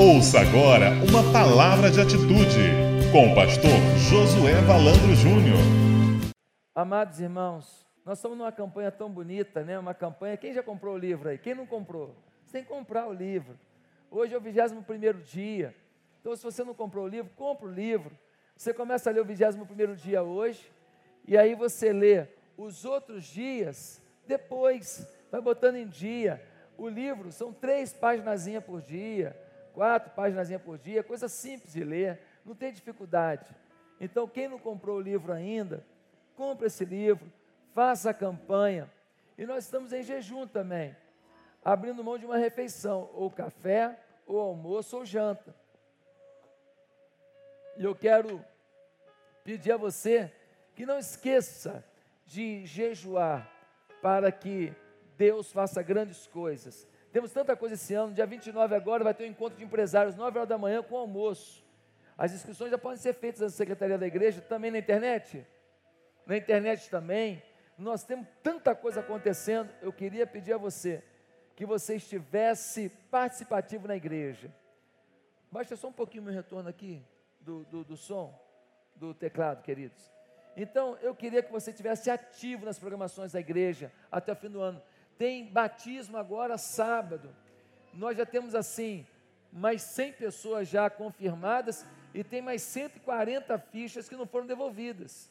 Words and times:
Ouça 0.00 0.38
agora 0.38 0.90
uma 1.10 1.32
palavra 1.32 1.90
de 1.90 2.00
atitude 2.00 2.70
com 3.10 3.32
o 3.32 3.34
pastor 3.34 3.68
Josué 4.08 4.54
Valandro 4.60 5.12
Júnior. 5.16 5.58
Amados 6.72 7.18
irmãos, 7.18 7.84
nós 8.06 8.18
estamos 8.18 8.38
numa 8.38 8.52
campanha 8.52 8.92
tão 8.92 9.10
bonita, 9.10 9.64
né? 9.64 9.76
Uma 9.76 9.94
campanha. 9.94 10.36
Quem 10.36 10.52
já 10.52 10.62
comprou 10.62 10.94
o 10.94 10.96
livro 10.96 11.28
aí? 11.28 11.36
Quem 11.36 11.52
não 11.52 11.66
comprou? 11.66 12.14
Que 12.52 12.62
comprar 12.62 13.08
o 13.08 13.12
livro. 13.12 13.58
Hoje 14.08 14.32
é 14.32 14.38
o 14.38 14.40
21 14.40 14.84
primeiro 14.84 15.18
dia. 15.18 15.74
Então, 16.20 16.36
se 16.36 16.44
você 16.44 16.62
não 16.62 16.74
comprou 16.74 17.06
o 17.06 17.08
livro, 17.08 17.32
compra 17.34 17.66
o 17.66 17.72
livro. 17.72 18.16
Você 18.56 18.72
começa 18.72 19.10
a 19.10 19.12
ler 19.12 19.22
o 19.22 19.24
21 19.24 19.66
primeiro 19.66 19.96
dia 19.96 20.22
hoje, 20.22 20.70
e 21.26 21.36
aí 21.36 21.56
você 21.56 21.92
lê 21.92 22.28
os 22.56 22.84
outros 22.84 23.24
dias 23.24 24.00
depois, 24.28 25.04
vai 25.28 25.40
botando 25.40 25.74
em 25.74 25.88
dia. 25.88 26.40
O 26.76 26.88
livro 26.88 27.32
são 27.32 27.52
três 27.52 27.92
páginas 27.92 28.46
por 28.64 28.80
dia 28.80 29.47
quatro 29.78 30.10
páginas 30.10 30.50
por 30.60 30.76
dia, 30.76 31.04
coisa 31.04 31.28
simples 31.28 31.72
de 31.72 31.84
ler, 31.84 32.18
não 32.44 32.52
tem 32.52 32.72
dificuldade. 32.72 33.46
Então, 34.00 34.26
quem 34.26 34.48
não 34.48 34.58
comprou 34.58 34.96
o 34.96 35.00
livro 35.00 35.32
ainda, 35.32 35.86
compre 36.34 36.66
esse 36.66 36.84
livro, 36.84 37.32
faça 37.72 38.10
a 38.10 38.14
campanha. 38.14 38.90
E 39.38 39.46
nós 39.46 39.62
estamos 39.62 39.92
em 39.92 40.02
jejum 40.02 40.48
também, 40.48 40.96
abrindo 41.64 42.02
mão 42.02 42.18
de 42.18 42.26
uma 42.26 42.36
refeição, 42.36 43.08
ou 43.14 43.30
café, 43.30 43.96
ou 44.26 44.40
almoço, 44.40 44.96
ou 44.96 45.06
janta. 45.06 45.54
E 47.76 47.84
eu 47.84 47.94
quero 47.94 48.44
pedir 49.44 49.70
a 49.70 49.76
você 49.76 50.32
que 50.74 50.84
não 50.84 50.98
esqueça 50.98 51.84
de 52.26 52.66
jejuar 52.66 53.48
para 54.02 54.32
que 54.32 54.74
Deus 55.16 55.52
faça 55.52 55.80
grandes 55.84 56.26
coisas. 56.26 56.84
Temos 57.18 57.32
tanta 57.32 57.56
coisa 57.56 57.74
esse 57.74 57.94
ano. 57.94 58.14
Dia 58.14 58.24
29 58.24 58.76
agora 58.76 59.02
vai 59.02 59.12
ter 59.12 59.24
um 59.24 59.26
encontro 59.26 59.58
de 59.58 59.64
empresários, 59.64 60.14
9 60.14 60.38
horas 60.38 60.48
da 60.48 60.56
manhã, 60.56 60.84
com 60.84 60.96
almoço. 60.96 61.66
As 62.16 62.32
inscrições 62.32 62.70
já 62.70 62.78
podem 62.78 62.96
ser 62.96 63.12
feitas 63.12 63.40
na 63.40 63.50
Secretaria 63.50 63.98
da 63.98 64.06
Igreja, 64.06 64.40
também 64.40 64.70
na 64.70 64.78
internet. 64.78 65.44
Na 66.24 66.36
internet 66.36 66.88
também. 66.88 67.42
Nós 67.76 68.04
temos 68.04 68.24
tanta 68.40 68.72
coisa 68.72 69.00
acontecendo. 69.00 69.68
Eu 69.82 69.92
queria 69.92 70.28
pedir 70.28 70.52
a 70.52 70.58
você 70.58 71.02
que 71.56 71.66
você 71.66 71.96
estivesse 71.96 72.88
participativo 73.10 73.88
na 73.88 73.96
igreja. 73.96 74.54
Baixa 75.50 75.74
só 75.74 75.88
um 75.88 75.92
pouquinho 75.92 76.22
meu 76.22 76.32
retorno 76.32 76.68
aqui 76.68 77.04
do, 77.40 77.64
do, 77.64 77.82
do 77.82 77.96
som, 77.96 78.32
do 78.94 79.12
teclado, 79.12 79.60
queridos. 79.64 80.08
Então, 80.56 80.96
eu 81.02 81.16
queria 81.16 81.42
que 81.42 81.50
você 81.50 81.72
estivesse 81.72 82.10
ativo 82.10 82.64
nas 82.64 82.78
programações 82.78 83.32
da 83.32 83.40
igreja 83.40 83.90
até 84.08 84.30
o 84.30 84.36
fim 84.36 84.50
do 84.50 84.60
ano. 84.60 84.80
Tem 85.18 85.44
batismo 85.44 86.16
agora 86.16 86.56
sábado. 86.56 87.34
Nós 87.92 88.16
já 88.16 88.24
temos 88.24 88.54
assim 88.54 89.04
mais 89.52 89.82
100 89.82 90.12
pessoas 90.12 90.68
já 90.68 90.88
confirmadas 90.88 91.84
e 92.14 92.22
tem 92.22 92.40
mais 92.40 92.62
140 92.62 93.58
fichas 93.58 94.08
que 94.08 94.16
não 94.16 94.26
foram 94.26 94.46
devolvidas. 94.46 95.30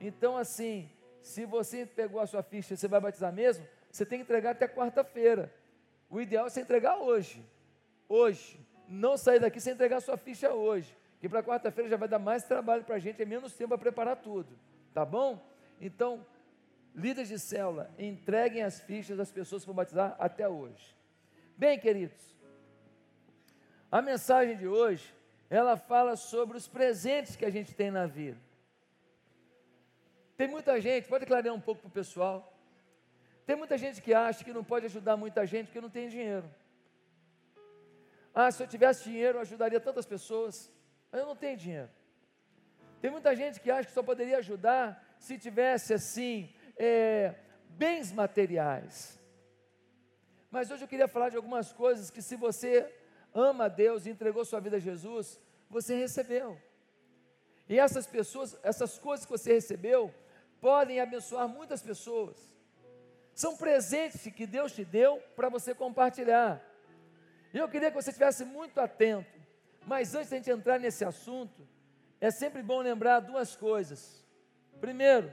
Então 0.00 0.36
assim, 0.36 0.90
se 1.22 1.46
você 1.46 1.86
pegou 1.86 2.20
a 2.20 2.26
sua 2.26 2.42
ficha, 2.42 2.76
você 2.76 2.86
vai 2.86 3.00
batizar 3.00 3.32
mesmo, 3.32 3.66
você 3.90 4.04
tem 4.04 4.18
que 4.18 4.24
entregar 4.24 4.50
até 4.50 4.68
quarta-feira. 4.68 5.52
O 6.10 6.20
ideal 6.20 6.46
é 6.46 6.50
você 6.50 6.60
entregar 6.60 6.98
hoje. 6.98 7.44
Hoje. 8.08 8.60
Não 8.86 9.16
sair 9.16 9.40
daqui 9.40 9.58
sem 9.58 9.72
entregar 9.72 9.96
a 9.96 10.00
sua 10.00 10.18
ficha 10.18 10.52
hoje. 10.52 10.94
Que 11.18 11.28
para 11.28 11.42
quarta-feira 11.42 11.88
já 11.88 11.96
vai 11.96 12.08
dar 12.08 12.18
mais 12.18 12.42
trabalho 12.42 12.84
para 12.84 12.96
a 12.96 12.98
gente, 12.98 13.22
é 13.22 13.24
menos 13.24 13.54
tempo 13.54 13.70
para 13.70 13.78
preparar 13.78 14.16
tudo. 14.16 14.48
Tá 14.92 15.04
bom? 15.04 15.42
Então, 15.80 16.24
líderes 16.94 17.28
de 17.28 17.38
célula, 17.38 17.90
entreguem 17.98 18.62
as 18.62 18.80
fichas 18.80 19.16
das 19.16 19.32
pessoas 19.32 19.62
que 19.62 19.66
vão 19.66 19.74
batizar 19.74 20.16
até 20.18 20.48
hoje. 20.48 20.94
Bem, 21.56 21.78
queridos, 21.78 22.34
a 23.90 24.00
mensagem 24.00 24.56
de 24.56 24.66
hoje, 24.66 25.12
ela 25.50 25.76
fala 25.76 26.16
sobre 26.16 26.56
os 26.56 26.68
presentes 26.68 27.36
que 27.36 27.44
a 27.44 27.50
gente 27.50 27.74
tem 27.74 27.90
na 27.90 28.06
vida. 28.06 28.38
Tem 30.36 30.48
muita 30.48 30.80
gente, 30.80 31.08
pode 31.08 31.26
clarear 31.26 31.54
um 31.54 31.60
pouco 31.60 31.82
para 31.82 31.88
o 31.88 31.92
pessoal. 31.92 32.52
Tem 33.46 33.54
muita 33.56 33.76
gente 33.76 34.00
que 34.00 34.12
acha 34.12 34.44
que 34.44 34.52
não 34.52 34.64
pode 34.64 34.86
ajudar 34.86 35.16
muita 35.16 35.46
gente 35.46 35.66
porque 35.66 35.80
não 35.80 35.90
tem 35.90 36.08
dinheiro. 36.08 36.48
Ah, 38.34 38.50
se 38.50 38.62
eu 38.62 38.66
tivesse 38.66 39.04
dinheiro, 39.04 39.38
eu 39.38 39.42
ajudaria 39.42 39.78
tantas 39.78 40.06
pessoas. 40.06 40.72
Mas 41.12 41.20
eu 41.20 41.26
não 41.26 41.36
tenho 41.36 41.56
dinheiro. 41.56 41.90
Tem 43.00 43.10
muita 43.10 43.36
gente 43.36 43.60
que 43.60 43.70
acha 43.70 43.86
que 43.86 43.94
só 43.94 44.02
poderia 44.02 44.38
ajudar 44.38 45.14
se 45.18 45.38
tivesse 45.38 45.94
assim 45.94 46.52
é, 46.76 47.34
bens 47.70 48.12
materiais. 48.12 49.20
Mas 50.50 50.70
hoje 50.70 50.84
eu 50.84 50.88
queria 50.88 51.08
falar 51.08 51.30
de 51.30 51.36
algumas 51.36 51.72
coisas 51.72 52.10
que, 52.10 52.22
se 52.22 52.36
você 52.36 52.92
ama 53.34 53.64
a 53.64 53.68
Deus 53.68 54.06
e 54.06 54.10
entregou 54.10 54.44
sua 54.44 54.60
vida 54.60 54.76
a 54.76 54.80
Jesus, 54.80 55.40
você 55.68 55.96
recebeu. 55.96 56.60
E 57.68 57.78
essas 57.78 58.06
pessoas, 58.06 58.56
essas 58.62 58.98
coisas 58.98 59.26
que 59.26 59.32
você 59.32 59.54
recebeu, 59.54 60.14
podem 60.60 61.00
abençoar 61.00 61.48
muitas 61.48 61.82
pessoas. 61.82 62.36
São 63.34 63.56
presentes 63.56 64.22
que 64.32 64.46
Deus 64.46 64.72
te 64.72 64.84
deu 64.84 65.18
para 65.34 65.48
você 65.48 65.74
compartilhar. 65.74 66.62
E 67.52 67.58
eu 67.58 67.68
queria 67.68 67.90
que 67.90 67.96
você 67.96 68.10
estivesse 68.10 68.44
muito 68.44 68.80
atento. 68.80 69.38
Mas 69.86 70.14
antes 70.14 70.28
de 70.28 70.34
a 70.34 70.38
gente 70.38 70.50
entrar 70.50 70.78
nesse 70.78 71.04
assunto, 71.04 71.66
é 72.20 72.30
sempre 72.30 72.62
bom 72.62 72.80
lembrar 72.80 73.20
duas 73.20 73.56
coisas. 73.56 74.24
Primeiro, 74.80 75.32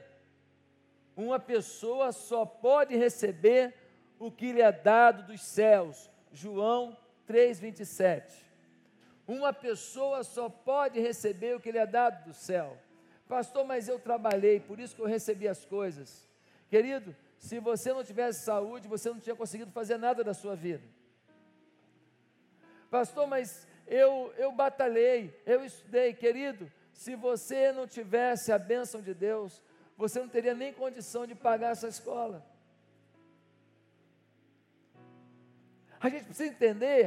uma 1.22 1.40
pessoa 1.40 2.12
só 2.12 2.46
pode 2.46 2.96
receber 2.96 3.74
o 4.20 4.32
que 4.32 4.52
lhe 4.52 4.62
é 4.62 4.72
dado 4.72 5.28
dos 5.28 5.42
céus. 5.42 6.10
João 6.32 6.98
3:27. 7.26 8.46
Uma 9.28 9.54
pessoa 9.54 10.24
só 10.24 10.50
pode 10.50 11.00
receber 11.00 11.56
o 11.56 11.60
que 11.60 11.72
lhe 11.72 11.78
é 11.78 11.86
dado 11.86 12.26
do 12.26 12.34
céu. 12.34 12.78
Pastor, 13.28 13.64
mas 13.64 13.88
eu 13.88 13.98
trabalhei, 13.98 14.60
por 14.60 14.80
isso 14.80 14.96
que 14.96 15.02
eu 15.02 15.06
recebi 15.06 15.48
as 15.48 15.64
coisas. 15.64 16.30
Querido, 16.70 17.16
se 17.38 17.60
você 17.60 17.94
não 17.94 18.04
tivesse 18.04 18.44
saúde, 18.44 18.88
você 18.88 19.10
não 19.10 19.20
tinha 19.20 19.36
conseguido 19.36 19.72
fazer 19.72 19.98
nada 19.98 20.24
da 20.24 20.34
sua 20.34 20.56
vida. 20.56 20.84
Pastor, 22.90 23.26
mas 23.26 23.66
eu, 23.88 24.34
eu 24.38 24.52
batalhei, 24.52 25.34
eu 25.46 25.64
estudei, 25.64 26.14
querido. 26.14 26.72
Se 26.94 27.16
você 27.16 27.72
não 27.72 27.88
tivesse 27.88 28.52
a 28.52 28.60
bênção 28.60 29.02
de 29.02 29.14
Deus, 29.14 29.64
você 30.02 30.20
não 30.20 30.28
teria 30.28 30.54
nem 30.54 30.74
condição 30.74 31.26
de 31.26 31.36
pagar 31.36 31.72
essa 31.72 31.88
escola. 31.88 32.46
A 36.00 36.10
gente 36.10 36.26
precisa 36.26 36.50
entender 36.50 37.04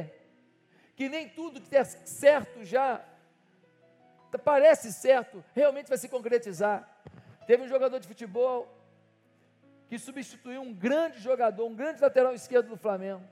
que 0.95 1.09
nem 1.09 1.27
tudo 1.27 1.59
que 1.59 1.75
é 1.75 1.83
certo 1.83 2.63
já 2.63 3.03
parece 4.43 4.91
certo, 4.91 5.43
realmente 5.53 5.87
vai 5.87 5.97
se 5.97 6.09
concretizar. 6.09 6.87
Teve 7.47 7.63
um 7.63 7.67
jogador 7.67 7.99
de 7.99 8.07
futebol 8.07 8.67
que 9.87 9.97
substituiu 9.97 10.61
um 10.61 10.73
grande 10.73 11.19
jogador, 11.19 11.65
um 11.65 11.75
grande 11.75 12.01
lateral 12.01 12.33
esquerdo 12.33 12.69
do 12.69 12.77
Flamengo. 12.77 13.23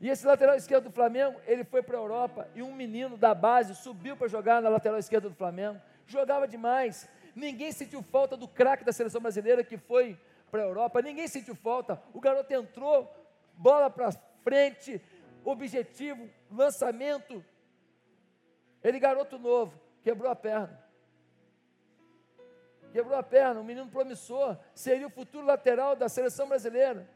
E 0.00 0.08
esse 0.08 0.24
lateral 0.24 0.54
esquerdo 0.56 0.84
do 0.84 0.92
Flamengo, 0.92 1.40
ele 1.46 1.64
foi 1.64 1.82
para 1.82 1.96
a 1.96 2.00
Europa 2.00 2.48
e 2.54 2.62
um 2.62 2.72
menino 2.72 3.16
da 3.16 3.34
base 3.34 3.74
subiu 3.74 4.16
para 4.16 4.28
jogar 4.28 4.62
na 4.62 4.68
lateral 4.68 4.98
esquerda 4.98 5.28
do 5.28 5.34
Flamengo. 5.34 5.80
Jogava 6.06 6.46
demais. 6.46 7.08
Ninguém 7.38 7.70
sentiu 7.70 8.02
falta 8.02 8.36
do 8.36 8.48
craque 8.48 8.84
da 8.84 8.92
seleção 8.92 9.20
brasileira 9.20 9.62
que 9.62 9.78
foi 9.78 10.18
para 10.50 10.62
a 10.62 10.66
Europa. 10.66 11.00
Ninguém 11.00 11.28
sentiu 11.28 11.54
falta. 11.54 12.02
O 12.12 12.20
garoto 12.20 12.52
entrou, 12.52 13.08
bola 13.54 13.88
para 13.88 14.10
frente, 14.42 15.00
objetivo, 15.44 16.28
lançamento. 16.50 17.44
Ele, 18.82 18.98
garoto 18.98 19.38
novo, 19.38 19.80
quebrou 20.02 20.30
a 20.30 20.34
perna. 20.34 20.84
Quebrou 22.92 23.16
a 23.16 23.22
perna, 23.22 23.60
um 23.60 23.64
menino 23.64 23.88
promissor, 23.88 24.58
seria 24.74 25.06
o 25.06 25.10
futuro 25.10 25.46
lateral 25.46 25.94
da 25.94 26.08
seleção 26.08 26.48
brasileira. 26.48 27.08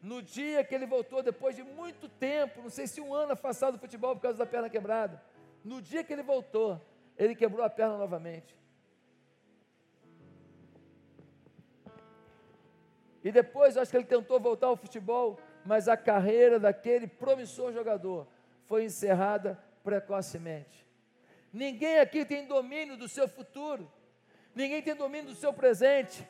No 0.00 0.22
dia 0.22 0.62
que 0.62 0.74
ele 0.74 0.86
voltou, 0.86 1.24
depois 1.24 1.56
de 1.56 1.64
muito 1.64 2.08
tempo, 2.08 2.62
não 2.62 2.70
sei 2.70 2.86
se 2.86 3.00
um 3.00 3.12
ano 3.12 3.32
afastado 3.32 3.72
do 3.72 3.80
futebol 3.80 4.14
por 4.14 4.22
causa 4.22 4.38
da 4.38 4.46
perna 4.46 4.70
quebrada, 4.70 5.20
no 5.64 5.82
dia 5.82 6.04
que 6.04 6.12
ele 6.12 6.22
voltou, 6.22 6.80
ele 7.16 7.34
quebrou 7.34 7.64
a 7.64 7.70
perna 7.70 7.96
novamente. 7.96 8.58
E 13.22 13.32
depois, 13.32 13.76
acho 13.76 13.90
que 13.90 13.96
ele 13.96 14.04
tentou 14.04 14.38
voltar 14.38 14.68
ao 14.68 14.76
futebol, 14.76 15.38
mas 15.64 15.88
a 15.88 15.96
carreira 15.96 16.58
daquele 16.58 17.06
promissor 17.06 17.72
jogador 17.72 18.26
foi 18.66 18.84
encerrada 18.84 19.58
precocemente. 19.82 20.86
Ninguém 21.52 21.98
aqui 21.98 22.24
tem 22.24 22.46
domínio 22.46 22.96
do 22.96 23.08
seu 23.08 23.26
futuro, 23.26 23.90
ninguém 24.54 24.82
tem 24.82 24.94
domínio 24.94 25.30
do 25.30 25.34
seu 25.34 25.52
presente. 25.52 26.26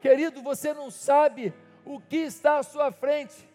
Querido, 0.00 0.42
você 0.42 0.74
não 0.74 0.90
sabe 0.90 1.54
o 1.84 2.00
que 2.00 2.16
está 2.16 2.58
à 2.58 2.62
sua 2.62 2.90
frente. 2.90 3.48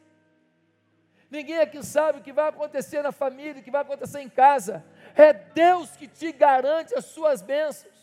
Ninguém 1.30 1.60
aqui 1.60 1.84
sabe 1.84 2.20
o 2.20 2.22
que 2.22 2.32
vai 2.32 2.48
acontecer 2.48 3.02
na 3.02 3.12
família, 3.12 3.60
o 3.60 3.64
que 3.64 3.72
vai 3.72 3.82
acontecer 3.82 4.22
em 4.22 4.30
casa. 4.30 4.86
É 5.16 5.34
Deus 5.34 5.96
que 5.96 6.08
te 6.08 6.32
garante 6.32 6.94
as 6.96 7.06
suas 7.06 7.42
bênçãos. 7.42 7.95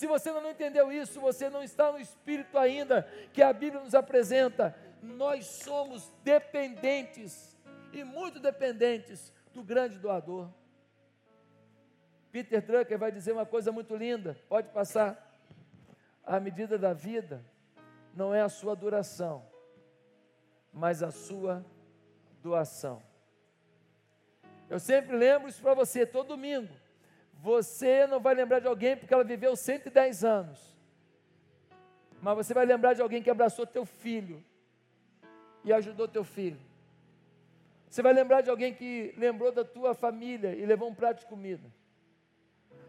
Se 0.00 0.06
você 0.06 0.32
não 0.32 0.48
entendeu 0.48 0.90
isso, 0.90 1.20
você 1.20 1.50
não 1.50 1.62
está 1.62 1.92
no 1.92 2.00
espírito 2.00 2.56
ainda 2.56 3.02
que 3.34 3.42
a 3.42 3.52
Bíblia 3.52 3.82
nos 3.82 3.94
apresenta. 3.94 4.74
Nós 5.02 5.44
somos 5.44 6.10
dependentes 6.24 7.54
e 7.92 8.02
muito 8.02 8.40
dependentes 8.40 9.30
do 9.52 9.62
grande 9.62 9.98
doador. 9.98 10.48
Peter 12.32 12.62
Drucker 12.62 12.98
vai 12.98 13.12
dizer 13.12 13.32
uma 13.32 13.44
coisa 13.44 13.70
muito 13.70 13.94
linda, 13.94 14.40
pode 14.48 14.70
passar. 14.70 15.38
A 16.24 16.40
medida 16.40 16.78
da 16.78 16.94
vida 16.94 17.44
não 18.14 18.34
é 18.34 18.40
a 18.40 18.48
sua 18.48 18.74
duração, 18.74 19.46
mas 20.72 21.02
a 21.02 21.10
sua 21.10 21.62
doação. 22.42 23.02
Eu 24.70 24.80
sempre 24.80 25.14
lembro 25.14 25.46
isso 25.46 25.60
para 25.60 25.74
você, 25.74 26.06
todo 26.06 26.28
domingo. 26.28 26.72
Você 27.42 28.06
não 28.06 28.20
vai 28.20 28.34
lembrar 28.34 28.60
de 28.60 28.66
alguém 28.66 28.96
porque 28.96 29.14
ela 29.14 29.24
viveu 29.24 29.56
110 29.56 30.24
anos. 30.24 30.76
Mas 32.20 32.36
você 32.36 32.52
vai 32.52 32.66
lembrar 32.66 32.92
de 32.92 33.00
alguém 33.00 33.22
que 33.22 33.30
abraçou 33.30 33.66
teu 33.66 33.86
filho 33.86 34.44
e 35.64 35.72
ajudou 35.72 36.06
teu 36.06 36.22
filho. 36.22 36.60
Você 37.88 38.02
vai 38.02 38.12
lembrar 38.12 38.42
de 38.42 38.50
alguém 38.50 38.74
que 38.74 39.14
lembrou 39.16 39.50
da 39.50 39.64
tua 39.64 39.94
família 39.94 40.54
e 40.54 40.66
levou 40.66 40.88
um 40.88 40.94
prato 40.94 41.20
de 41.20 41.26
comida. 41.26 41.68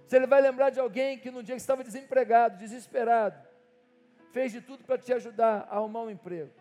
Você 0.06 0.20
vai 0.28 0.42
lembrar 0.42 0.70
de 0.70 0.80
alguém 0.80 1.18
que 1.18 1.32
no 1.32 1.42
dia 1.42 1.56
que 1.56 1.62
estava 1.62 1.84
desempregado, 1.84 2.58
desesperado, 2.58 3.42
fez 4.34 4.52
de 4.52 4.60
tudo 4.60 4.84
para 4.84 4.98
te 4.98 5.14
ajudar 5.14 5.66
a 5.70 5.78
arrumar 5.78 6.02
um 6.02 6.10
emprego. 6.10 6.52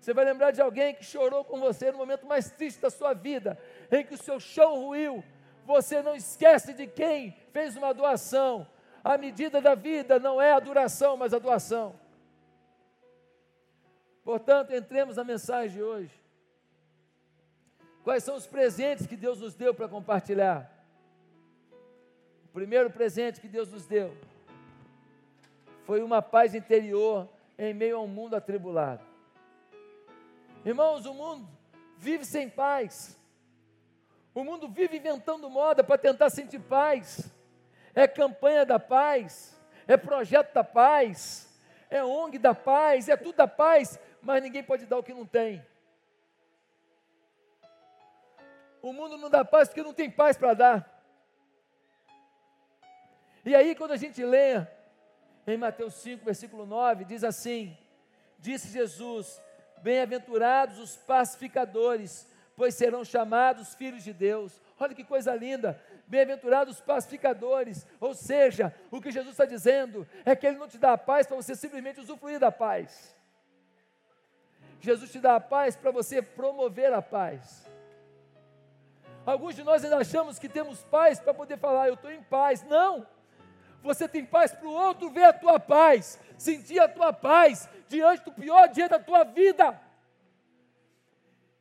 Você 0.00 0.12
vai 0.12 0.24
lembrar 0.24 0.50
de 0.50 0.60
alguém 0.60 0.94
que 0.94 1.04
chorou 1.04 1.44
com 1.44 1.60
você 1.60 1.92
no 1.92 1.98
momento 1.98 2.26
mais 2.26 2.50
triste 2.50 2.80
da 2.80 2.90
sua 2.90 3.14
vida, 3.14 3.56
em 3.90 4.04
que 4.04 4.14
o 4.14 4.18
seu 4.18 4.40
chão 4.40 4.74
ruiu. 4.74 5.22
Você 5.66 6.00
não 6.00 6.14
esquece 6.14 6.72
de 6.72 6.86
quem 6.86 7.32
fez 7.52 7.76
uma 7.76 7.92
doação. 7.92 8.66
A 9.02 9.18
medida 9.18 9.60
da 9.60 9.74
vida 9.74 10.18
não 10.18 10.40
é 10.40 10.52
a 10.52 10.60
duração, 10.60 11.16
mas 11.16 11.34
a 11.34 11.40
doação. 11.40 11.98
Portanto, 14.24 14.72
entremos 14.72 15.16
na 15.16 15.24
mensagem 15.24 15.76
de 15.76 15.82
hoje. 15.82 16.12
Quais 18.04 18.22
são 18.22 18.36
os 18.36 18.46
presentes 18.46 19.06
que 19.06 19.16
Deus 19.16 19.40
nos 19.40 19.54
deu 19.54 19.74
para 19.74 19.88
compartilhar? 19.88 20.72
O 22.44 22.48
primeiro 22.52 22.88
presente 22.88 23.40
que 23.40 23.48
Deus 23.48 23.68
nos 23.70 23.86
deu 23.86 24.16
foi 25.84 26.00
uma 26.00 26.22
paz 26.22 26.54
interior 26.54 27.28
em 27.58 27.74
meio 27.74 27.96
a 27.96 28.00
um 28.00 28.06
mundo 28.06 28.34
atribulado. 28.34 29.04
Irmãos, 30.64 31.06
o 31.06 31.14
mundo 31.14 31.48
vive 31.98 32.24
sem 32.24 32.48
paz. 32.48 33.18
O 34.36 34.44
mundo 34.44 34.68
vive 34.68 34.98
inventando 34.98 35.48
moda 35.48 35.82
para 35.82 35.96
tentar 35.96 36.28
sentir 36.28 36.58
paz. 36.58 37.32
É 37.94 38.06
campanha 38.06 38.66
da 38.66 38.78
paz, 38.78 39.58
é 39.88 39.96
projeto 39.96 40.52
da 40.52 40.62
paz, 40.62 41.58
é 41.88 42.04
ONG 42.04 42.38
da 42.38 42.54
paz, 42.54 43.08
é 43.08 43.16
tudo 43.16 43.34
da 43.34 43.48
paz, 43.48 43.98
mas 44.20 44.42
ninguém 44.42 44.62
pode 44.62 44.84
dar 44.84 44.98
o 44.98 45.02
que 45.02 45.14
não 45.14 45.24
tem. 45.24 45.64
O 48.82 48.92
mundo 48.92 49.16
não 49.16 49.30
dá 49.30 49.42
paz 49.42 49.68
porque 49.68 49.82
não 49.82 49.94
tem 49.94 50.10
paz 50.10 50.36
para 50.36 50.52
dar. 50.52 51.02
E 53.42 53.54
aí, 53.54 53.74
quando 53.74 53.92
a 53.92 53.96
gente 53.96 54.22
lê 54.22 54.66
em 55.46 55.56
Mateus 55.56 55.94
5, 55.94 56.22
versículo 56.22 56.66
9, 56.66 57.06
diz 57.06 57.24
assim: 57.24 57.74
Disse 58.38 58.68
Jesus: 58.68 59.40
Bem-aventurados 59.78 60.78
os 60.78 60.94
pacificadores, 60.94 62.35
pois 62.56 62.74
serão 62.74 63.04
chamados 63.04 63.74
filhos 63.74 64.02
de 64.02 64.12
Deus. 64.12 64.60
Olha 64.80 64.94
que 64.94 65.04
coisa 65.04 65.34
linda! 65.34 65.80
Bem-aventurados 66.06 66.76
os 66.76 66.80
pacificadores, 66.80 67.86
ou 68.00 68.14
seja, 68.14 68.74
o 68.90 69.00
que 69.00 69.10
Jesus 69.10 69.32
está 69.32 69.44
dizendo 69.44 70.06
é 70.24 70.34
que 70.34 70.46
Ele 70.46 70.56
não 70.56 70.68
te 70.68 70.78
dá 70.78 70.92
a 70.92 70.98
paz 70.98 71.26
para 71.26 71.36
você 71.36 71.54
simplesmente 71.54 72.00
usufruir 72.00 72.38
da 72.38 72.50
paz. 72.50 73.14
Jesus 74.80 75.10
te 75.10 75.18
dá 75.18 75.36
a 75.36 75.40
paz 75.40 75.76
para 75.76 75.90
você 75.90 76.22
promover 76.22 76.92
a 76.92 77.02
paz. 77.02 77.66
Alguns 79.24 79.56
de 79.56 79.64
nós 79.64 79.82
ainda 79.82 79.98
achamos 79.98 80.38
que 80.38 80.48
temos 80.48 80.84
paz 80.84 81.18
para 81.18 81.34
poder 81.34 81.58
falar, 81.58 81.88
eu 81.88 81.94
estou 81.94 82.10
em 82.10 82.22
paz. 82.22 82.62
Não! 82.62 83.06
Você 83.82 84.08
tem 84.08 84.24
paz 84.24 84.52
para 84.52 84.68
o 84.68 84.72
outro 84.72 85.10
ver 85.10 85.24
a 85.24 85.32
tua 85.32 85.58
paz, 85.58 86.18
sentir 86.38 86.78
a 86.78 86.88
tua 86.88 87.12
paz 87.12 87.68
diante 87.88 88.24
do 88.24 88.32
pior 88.32 88.68
dia 88.68 88.88
da 88.88 88.98
tua 88.98 89.24
vida. 89.24 89.80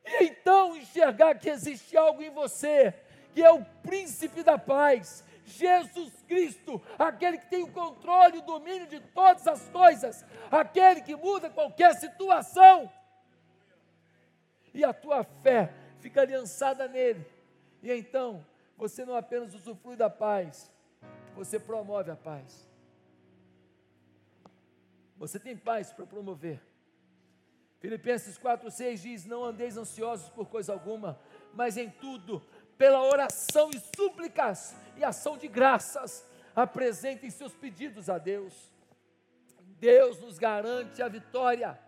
E 0.05 0.25
então 0.25 0.75
enxergar 0.75 1.35
que 1.35 1.49
existe 1.49 1.97
algo 1.97 2.21
em 2.21 2.29
você, 2.29 2.93
que 3.33 3.43
é 3.43 3.51
o 3.51 3.65
príncipe 3.81 4.43
da 4.43 4.57
paz, 4.57 5.23
Jesus 5.45 6.11
Cristo, 6.27 6.81
aquele 6.97 7.37
que 7.37 7.49
tem 7.49 7.63
o 7.63 7.71
controle 7.71 8.37
e 8.37 8.39
o 8.39 8.45
domínio 8.45 8.87
de 8.87 8.99
todas 8.99 9.47
as 9.47 9.67
coisas, 9.69 10.25
aquele 10.51 11.01
que 11.01 11.15
muda 11.15 11.49
qualquer 11.49 11.95
situação. 11.95 12.91
E 14.73 14.83
a 14.83 14.93
tua 14.93 15.23
fé 15.23 15.71
fica 15.99 16.21
aliançada 16.21 16.87
nele. 16.87 17.25
E 17.81 17.91
então, 17.91 18.45
você 18.77 19.05
não 19.05 19.15
apenas 19.15 19.53
usufrui 19.53 19.95
da 19.95 20.09
paz, 20.09 20.71
você 21.35 21.59
promove 21.59 22.11
a 22.11 22.15
paz. 22.15 22.67
Você 25.17 25.39
tem 25.39 25.55
paz 25.55 25.93
para 25.93 26.05
promover. 26.05 26.61
Filipenses 27.85 28.35
4,6 28.39 28.97
diz: 28.97 29.25
Não 29.25 29.43
andeis 29.43 29.77
ansiosos 29.77 30.27
por 30.29 30.49
coisa 30.49 30.73
alguma, 30.73 31.19
mas 31.53 31.77
em 31.77 31.87
tudo, 31.87 32.43
pela 32.79 32.99
oração 33.03 33.69
e 33.69 33.79
súplicas 33.95 34.75
e 34.97 35.03
ação 35.03 35.37
de 35.37 35.47
graças, 35.47 36.25
apresentem 36.55 37.29
seus 37.29 37.53
pedidos 37.53 38.09
a 38.09 38.17
Deus. 38.17 38.73
Deus 39.79 40.19
nos 40.19 40.39
garante 40.39 41.03
a 41.03 41.07
vitória. 41.07 41.79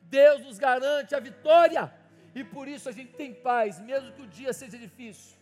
Deus 0.00 0.40
nos 0.40 0.56
garante 0.56 1.14
a 1.14 1.20
vitória. 1.20 1.92
E 2.34 2.42
por 2.42 2.66
isso 2.66 2.88
a 2.88 2.92
gente 2.92 3.12
tem 3.12 3.34
paz, 3.34 3.78
mesmo 3.78 4.12
que 4.12 4.22
o 4.22 4.26
dia 4.26 4.54
seja 4.54 4.78
difícil, 4.78 5.36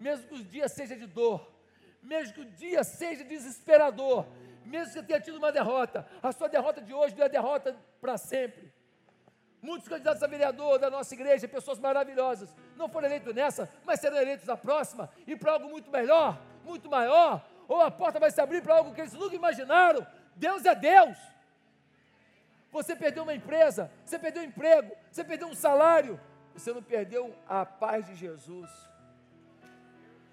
mesmo 0.00 0.26
que 0.26 0.36
o 0.36 0.44
dia 0.44 0.70
seja 0.70 0.96
de 0.96 1.06
dor, 1.06 1.46
mesmo 2.02 2.32
que 2.32 2.40
o 2.40 2.46
dia 2.46 2.82
seja 2.82 3.22
desesperador, 3.22 4.26
mesmo 4.64 4.86
que 4.86 5.00
você 5.00 5.02
tenha 5.02 5.20
tido 5.20 5.36
uma 5.36 5.52
derrota, 5.52 6.08
a 6.22 6.32
sua 6.32 6.48
derrota 6.48 6.80
de 6.80 6.94
hoje 6.94 7.14
não 7.14 7.26
é 7.26 7.28
derrota 7.28 7.76
para 8.00 8.16
sempre. 8.16 8.72
Muitos 9.64 9.88
candidatos 9.88 10.22
a 10.22 10.26
vereador 10.26 10.78
da 10.78 10.90
nossa 10.90 11.14
igreja, 11.14 11.48
pessoas 11.48 11.78
maravilhosas, 11.78 12.54
não 12.76 12.86
foram 12.86 13.06
eleitos 13.08 13.34
nessa, 13.34 13.66
mas 13.82 13.98
serão 13.98 14.18
eleitos 14.18 14.46
na 14.46 14.58
próxima 14.58 15.08
e 15.26 15.34
para 15.34 15.52
algo 15.52 15.70
muito 15.70 15.90
melhor, 15.90 16.38
muito 16.62 16.90
maior, 16.90 17.42
ou 17.66 17.80
a 17.80 17.90
porta 17.90 18.20
vai 18.20 18.30
se 18.30 18.42
abrir 18.42 18.62
para 18.62 18.74
algo 18.74 18.92
que 18.92 19.00
eles 19.00 19.14
nunca 19.14 19.34
imaginaram. 19.34 20.06
Deus 20.36 20.66
é 20.66 20.74
Deus. 20.74 21.16
Você 22.72 22.94
perdeu 22.94 23.22
uma 23.22 23.34
empresa, 23.34 23.90
você 24.04 24.18
perdeu 24.18 24.42
um 24.42 24.46
emprego, 24.46 24.94
você 25.10 25.24
perdeu 25.24 25.48
um 25.48 25.54
salário, 25.54 26.20
você 26.52 26.70
não 26.70 26.82
perdeu 26.82 27.34
a 27.48 27.64
paz 27.64 28.04
de 28.04 28.14
Jesus. 28.16 28.70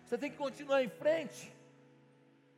Você 0.05 0.17
tem 0.17 0.29
que 0.29 0.35
continuar 0.35 0.83
em 0.83 0.89
frente. 0.89 1.55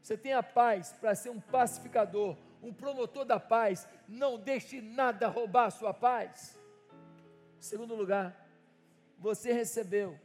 Você 0.02 0.18
tem 0.18 0.34
a 0.34 0.42
paz 0.42 0.92
para 1.00 1.14
ser 1.14 1.30
um 1.30 1.40
pacificador, 1.40 2.36
um 2.64 2.74
promotor 2.74 3.26
da 3.26 3.40
paz. 3.40 3.88
Não 4.08 4.40
deixe 4.40 4.82
nada 4.82 5.28
roubar 5.28 5.66
a 5.66 5.70
sua 5.70 5.94
paz. 5.94 6.63
Segundo 7.64 7.96
lugar, 7.96 8.36
você 9.18 9.54
recebeu 9.54 10.20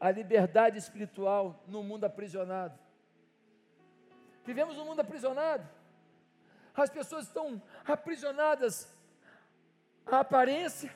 a 0.00 0.10
liberdade 0.10 0.76
espiritual 0.76 1.62
no 1.68 1.80
mundo 1.80 2.06
aprisionado. 2.06 2.76
Vivemos 4.44 4.76
um 4.76 4.84
mundo 4.84 4.98
aprisionado. 4.98 5.64
As 6.74 6.90
pessoas 6.90 7.28
estão 7.28 7.62
aprisionadas 7.86 8.92
à 10.04 10.18
aparência, 10.18 10.92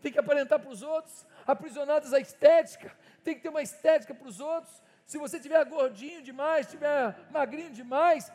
tem 0.00 0.12
que 0.12 0.20
aparentar 0.20 0.60
para 0.60 0.70
os 0.70 0.82
outros, 0.82 1.26
aprisionadas 1.44 2.12
à 2.12 2.20
estética, 2.20 2.96
tem 3.24 3.34
que 3.34 3.40
ter 3.40 3.48
uma 3.48 3.60
estética 3.60 4.14
para 4.14 4.28
os 4.28 4.38
outros, 4.38 4.80
se 5.04 5.18
você 5.18 5.40
tiver 5.40 5.64
gordinho 5.64 6.22
demais, 6.22 6.70
tiver 6.70 7.18
magrinho 7.32 7.72
demais, 7.72 8.30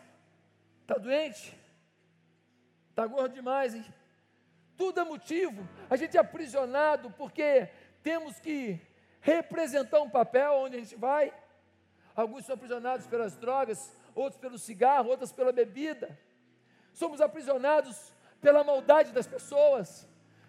está 0.82 0.96
doente, 0.96 1.58
está 2.90 3.08
gordo 3.08 3.34
demais, 3.34 3.74
hein? 3.74 3.86
Tudo 4.78 5.00
é 5.00 5.04
motivo. 5.04 5.68
A 5.90 5.96
gente 5.96 6.16
é 6.16 6.20
aprisionado 6.20 7.12
porque 7.12 7.70
temos 8.04 8.40
que 8.40 8.80
representar 9.20 10.02
um 10.02 10.10
papel 10.10 10.54
onde 10.54 10.78
a 10.78 10.80
gente 10.80 10.96
vai. 10.96 11.34
Alguns 12.16 12.46
são 12.46 12.56
aprisionados 12.56 13.08
pelas 13.08 13.36
drogas, 13.36 13.92
outros 14.16 14.40
pelo 14.40 14.58
cigarro, 14.58 15.10
outros 15.10 15.32
pela 15.32 15.52
bebida. 15.52 16.18
Somos 16.94 17.20
aprisionados 17.22 18.14
pela 18.40 18.64
maldade 18.64 19.12
das 19.12 19.28
pessoas 19.28 20.08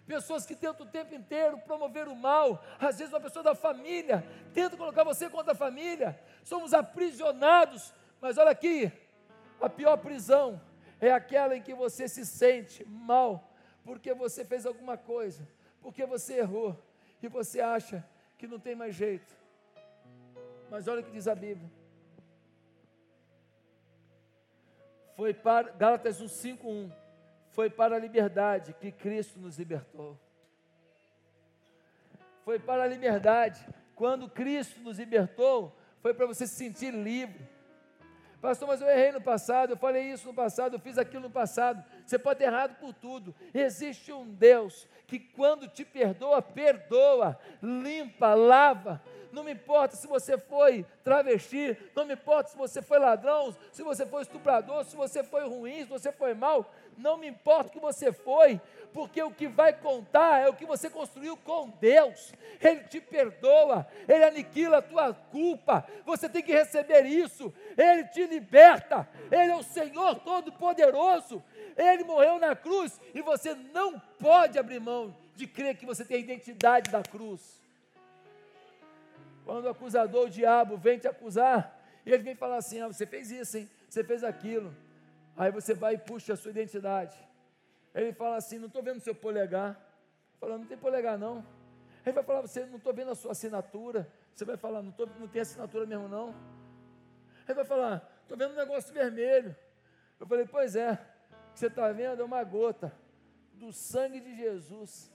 pessoas 0.09 0.43
que 0.43 0.55
tentam 0.55 0.87
o 0.87 0.89
tempo 0.89 1.13
inteiro 1.13 1.59
promover 1.59 2.07
o 2.07 2.15
mal, 2.15 2.63
às 2.79 2.97
vezes 2.97 3.13
uma 3.13 3.21
pessoa 3.21 3.43
da 3.43 3.53
família 3.53 4.25
tenta 4.55 4.75
colocar 4.75 5.03
você 5.03 5.29
contra 5.29 5.53
a 5.53 5.55
família, 5.55 6.19
somos 6.43 6.73
aprisionados, 6.73 7.93
mas 8.19 8.39
olha 8.39 8.49
aqui, 8.49 8.91
a 9.61 9.69
pior 9.69 9.97
prisão 9.97 10.59
é 10.99 11.11
aquela 11.11 11.55
em 11.55 11.61
que 11.61 11.75
você 11.75 12.07
se 12.07 12.25
sente 12.25 12.83
mal, 12.87 13.53
porque 13.83 14.13
você 14.13 14.45
fez 14.45 14.65
alguma 14.65 14.97
coisa, 14.97 15.47
porque 15.81 16.05
você 16.05 16.39
errou, 16.39 16.77
e 17.21 17.27
você 17.27 17.59
acha 17.61 18.05
que 18.37 18.47
não 18.47 18.59
tem 18.59 18.75
mais 18.75 18.95
jeito, 18.95 19.33
mas 20.69 20.87
olha 20.87 21.01
o 21.01 21.03
que 21.03 21.11
diz 21.11 21.27
a 21.27 21.35
Bíblia, 21.35 21.69
foi 25.15 25.33
para 25.33 25.71
Gálatas 25.71 26.21
1,5,1 26.21 26.91
foi 27.51 27.69
para 27.69 27.97
a 27.97 27.99
liberdade 27.99 28.73
que 28.73 28.89
Cristo 28.89 29.37
nos 29.37 29.57
libertou. 29.59 30.17
foi 32.45 32.57
para 32.57 32.83
a 32.83 32.87
liberdade. 32.87 33.67
Quando 33.95 34.29
Cristo 34.29 34.79
nos 34.79 34.97
libertou, 34.97 35.75
foi 36.01 36.13
para 36.13 36.25
você 36.25 36.47
se 36.47 36.55
sentir 36.55 36.93
livre. 36.93 37.45
Pastor, 38.41 38.67
mas 38.67 38.81
eu 38.81 38.87
errei 38.87 39.11
no 39.11 39.19
passado, 39.19 39.71
eu 39.71 39.77
falei 39.77 40.03
isso 40.11 40.27
no 40.27 40.33
passado, 40.33 40.75
eu 40.75 40.79
fiz 40.79 40.97
aquilo 40.97 41.23
no 41.23 41.29
passado. 41.29 41.83
Você 42.05 42.17
pode 42.17 42.39
ter 42.39 42.45
errado 42.45 42.75
por 42.79 42.93
tudo. 42.93 43.35
Existe 43.53 44.13
um 44.13 44.25
Deus 44.25 44.87
que, 45.07 45.19
quando 45.19 45.67
te 45.67 45.83
perdoa, 45.83 46.41
perdoa, 46.41 47.37
limpa, 47.61 48.33
lava. 48.33 49.01
Não 49.31 49.43
me 49.43 49.53
importa 49.53 49.95
se 49.95 50.07
você 50.07 50.37
foi 50.37 50.85
travesti, 51.03 51.77
não 51.95 52.05
me 52.05 52.13
importa 52.13 52.49
se 52.49 52.57
você 52.57 52.81
foi 52.81 52.99
ladrão, 52.99 53.55
se 53.71 53.83
você 53.83 54.05
foi 54.05 54.23
estuprador, 54.23 54.83
se 54.85 54.95
você 54.95 55.23
foi 55.23 55.47
ruim, 55.47 55.83
se 55.83 55.89
você 55.89 56.11
foi 56.11 56.33
mal, 56.33 56.71
não 56.97 57.17
me 57.17 57.27
importa 57.27 57.69
o 57.69 57.71
que 57.71 57.79
você 57.79 58.11
foi, 58.11 58.59
porque 58.93 59.21
o 59.21 59.31
que 59.31 59.47
vai 59.47 59.73
contar 59.73 60.39
é 60.39 60.49
o 60.49 60.53
que 60.53 60.65
você 60.65 60.89
construiu 60.89 61.37
com 61.37 61.69
Deus. 61.79 62.33
Ele 62.59 62.83
te 62.83 62.99
perdoa, 62.99 63.87
ele 64.07 64.23
aniquila 64.23 64.77
a 64.77 64.81
tua 64.81 65.13
culpa. 65.13 65.85
Você 66.05 66.27
tem 66.27 66.41
que 66.41 66.51
receber 66.51 67.05
isso. 67.05 67.53
Ele 67.77 68.03
te 68.05 68.25
liberta. 68.25 69.07
Ele 69.31 69.51
é 69.51 69.55
o 69.55 69.63
Senhor 69.63 70.15
Todo-Poderoso. 70.15 71.43
Ele 71.77 72.03
morreu 72.03 72.39
na 72.39 72.55
cruz 72.55 72.99
e 73.13 73.21
você 73.21 73.53
não 73.53 73.99
pode 74.19 74.59
abrir 74.59 74.79
mão 74.79 75.15
de 75.35 75.47
crer 75.47 75.77
que 75.77 75.85
você 75.85 76.03
tem 76.03 76.17
a 76.17 76.19
identidade 76.19 76.91
da 76.91 77.01
cruz. 77.01 77.61
Quando 79.49 79.65
o 79.65 79.69
acusador, 79.69 80.27
o 80.27 80.29
diabo, 80.29 80.77
vem 80.77 80.99
te 80.99 81.07
acusar, 81.07 81.75
ele 82.05 82.19
vem 82.19 82.35
falar 82.35 82.57
assim: 82.57 82.81
ah, 82.81 82.87
você 82.87 83.03
fez 83.03 83.31
isso, 83.31 83.57
hein? 83.57 83.67
Você 83.89 84.03
fez 84.03 84.23
aquilo. 84.23 84.71
Aí 85.35 85.51
você 85.51 85.73
vai 85.73 85.95
e 85.95 85.97
puxa 85.97 86.33
a 86.33 86.37
sua 86.37 86.51
identidade. 86.51 87.17
Ele 87.95 88.13
fala 88.13 88.35
assim: 88.35 88.59
não 88.59 88.67
estou 88.67 88.83
vendo 88.83 88.99
seu 88.99 89.15
polegar. 89.15 89.75
Fala, 90.39 90.55
não 90.55 90.67
tem 90.67 90.77
polegar 90.77 91.17
não. 91.17 91.43
Ele 92.05 92.13
vai 92.13 92.23
falar, 92.23 92.41
você 92.41 92.63
não 92.63 92.77
estou 92.77 92.93
vendo 92.93 93.09
a 93.09 93.15
sua 93.15 93.31
assinatura. 93.31 94.07
Você 94.35 94.45
vai 94.45 94.55
falar, 94.55 94.83
não, 94.83 94.91
tô, 94.91 95.07
não 95.19 95.27
tem 95.27 95.41
assinatura 95.41 95.83
mesmo 95.87 96.07
não. 96.07 96.35
Ele 97.47 97.55
vai 97.55 97.65
falar, 97.65 98.07
estou 98.21 98.37
vendo 98.37 98.51
um 98.51 98.55
negócio 98.55 98.93
vermelho. 98.93 99.55
Eu 100.19 100.27
falei, 100.27 100.45
pois 100.45 100.75
é, 100.75 100.91
o 100.91 101.53
que 101.53 101.59
você 101.59 101.65
está 101.65 101.91
vendo 101.91 102.21
é 102.21 102.23
uma 102.23 102.43
gota 102.43 102.93
do 103.53 103.73
sangue 103.73 104.19
de 104.19 104.35
Jesus 104.35 105.11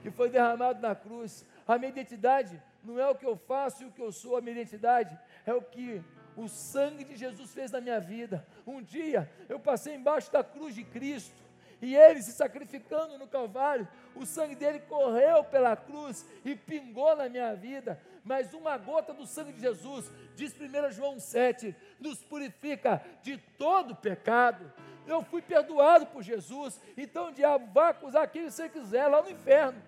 que 0.00 0.10
foi 0.10 0.30
derramado 0.30 0.80
na 0.80 0.94
cruz. 0.94 1.44
A 1.68 1.76
minha 1.76 1.90
identidade 1.90 2.62
não 2.82 2.98
é 2.98 3.08
o 3.08 3.14
que 3.14 3.26
eu 3.26 3.36
faço 3.36 3.82
e 3.82 3.86
o 3.86 3.90
que 3.90 4.02
eu 4.02 4.12
sou, 4.12 4.36
a 4.36 4.40
minha 4.40 4.52
identidade 4.52 5.18
é 5.46 5.52
o 5.52 5.62
que 5.62 6.02
o 6.36 6.48
sangue 6.48 7.04
de 7.04 7.16
Jesus 7.16 7.52
fez 7.52 7.70
na 7.70 7.80
minha 7.80 8.00
vida. 8.00 8.46
Um 8.66 8.82
dia 8.82 9.30
eu 9.48 9.58
passei 9.58 9.94
embaixo 9.94 10.32
da 10.32 10.42
cruz 10.42 10.74
de 10.74 10.84
Cristo 10.84 11.50
e 11.82 11.96
ele 11.96 12.22
se 12.22 12.32
sacrificando 12.32 13.16
no 13.16 13.26
Calvário, 13.26 13.88
o 14.14 14.26
sangue 14.26 14.54
dele 14.54 14.80
correu 14.80 15.42
pela 15.44 15.74
cruz 15.74 16.26
e 16.44 16.54
pingou 16.54 17.16
na 17.16 17.28
minha 17.28 17.54
vida. 17.54 18.00
Mas 18.22 18.52
uma 18.52 18.76
gota 18.76 19.14
do 19.14 19.26
sangue 19.26 19.52
de 19.52 19.60
Jesus, 19.60 20.10
diz 20.36 20.54
1 20.54 20.92
João 20.92 21.18
7, 21.18 21.74
nos 21.98 22.22
purifica 22.22 23.02
de 23.22 23.38
todo 23.56 23.96
pecado. 23.96 24.70
Eu 25.06 25.22
fui 25.22 25.40
perdoado 25.40 26.06
por 26.06 26.22
Jesus, 26.22 26.78
então 26.96 27.28
o 27.28 27.32
diabo 27.32 27.66
vai 27.72 27.90
acusar 27.90 28.28
quem 28.28 28.44
você 28.50 28.68
quiser 28.68 29.06
lá 29.06 29.22
no 29.22 29.30
inferno, 29.30 29.80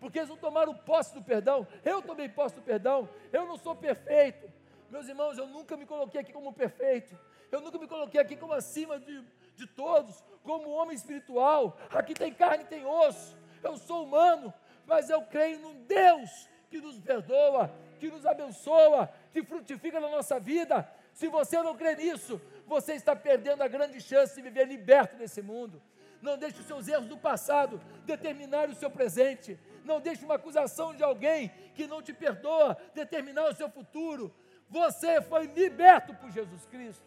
porque 0.00 0.18
eles 0.18 0.30
não 0.30 0.36
tomaram 0.36 0.74
posse 0.74 1.14
do 1.14 1.22
perdão. 1.22 1.66
Eu 1.84 2.00
tomei 2.02 2.28
posse 2.28 2.54
do 2.54 2.62
perdão, 2.62 3.08
eu 3.32 3.46
não 3.46 3.56
sou 3.56 3.76
perfeito. 3.76 4.50
Meus 4.90 5.06
irmãos, 5.06 5.38
eu 5.38 5.46
nunca 5.46 5.76
me 5.76 5.86
coloquei 5.86 6.20
aqui 6.20 6.32
como 6.32 6.52
perfeito, 6.52 7.16
eu 7.52 7.60
nunca 7.60 7.78
me 7.78 7.86
coloquei 7.86 8.20
aqui 8.20 8.36
como 8.36 8.52
acima 8.52 8.98
de, 8.98 9.22
de 9.54 9.66
todos, 9.66 10.24
como 10.42 10.70
homem 10.70 10.96
espiritual. 10.96 11.78
Aqui 11.90 12.14
tem 12.14 12.32
carne, 12.32 12.64
tem 12.64 12.84
osso. 12.84 13.36
Eu 13.62 13.76
sou 13.76 14.04
humano, 14.04 14.52
mas 14.86 15.10
eu 15.10 15.22
creio 15.22 15.60
num 15.60 15.74
Deus 15.84 16.48
que 16.70 16.80
nos 16.80 16.98
perdoa, 16.98 17.72
que 17.98 18.08
nos 18.08 18.24
abençoa, 18.24 19.12
que 19.32 19.42
frutifica 19.42 20.00
na 20.00 20.08
nossa 20.08 20.40
vida. 20.40 20.88
Se 21.12 21.28
você 21.28 21.62
não 21.62 21.76
crê 21.76 21.96
nisso, 21.96 22.40
você 22.66 22.94
está 22.94 23.14
perdendo 23.14 23.62
a 23.62 23.68
grande 23.68 24.00
chance 24.00 24.34
de 24.34 24.42
viver 24.42 24.66
liberto 24.66 25.16
nesse 25.16 25.42
mundo. 25.42 25.82
Não 26.20 26.36
deixe 26.36 26.60
os 26.60 26.66
seus 26.66 26.86
erros 26.88 27.06
do 27.06 27.16
passado 27.16 27.80
determinar 28.04 28.68
o 28.68 28.74
seu 28.74 28.90
presente. 28.90 29.58
Não 29.84 30.00
deixe 30.00 30.24
uma 30.24 30.34
acusação 30.34 30.94
de 30.94 31.02
alguém 31.02 31.50
que 31.74 31.86
não 31.86 32.02
te 32.02 32.12
perdoa 32.12 32.76
determinar 32.94 33.48
o 33.48 33.54
seu 33.54 33.70
futuro. 33.70 34.32
Você 34.68 35.20
foi 35.22 35.46
liberto 35.46 36.14
por 36.14 36.30
Jesus 36.30 36.66
Cristo. 36.66 37.04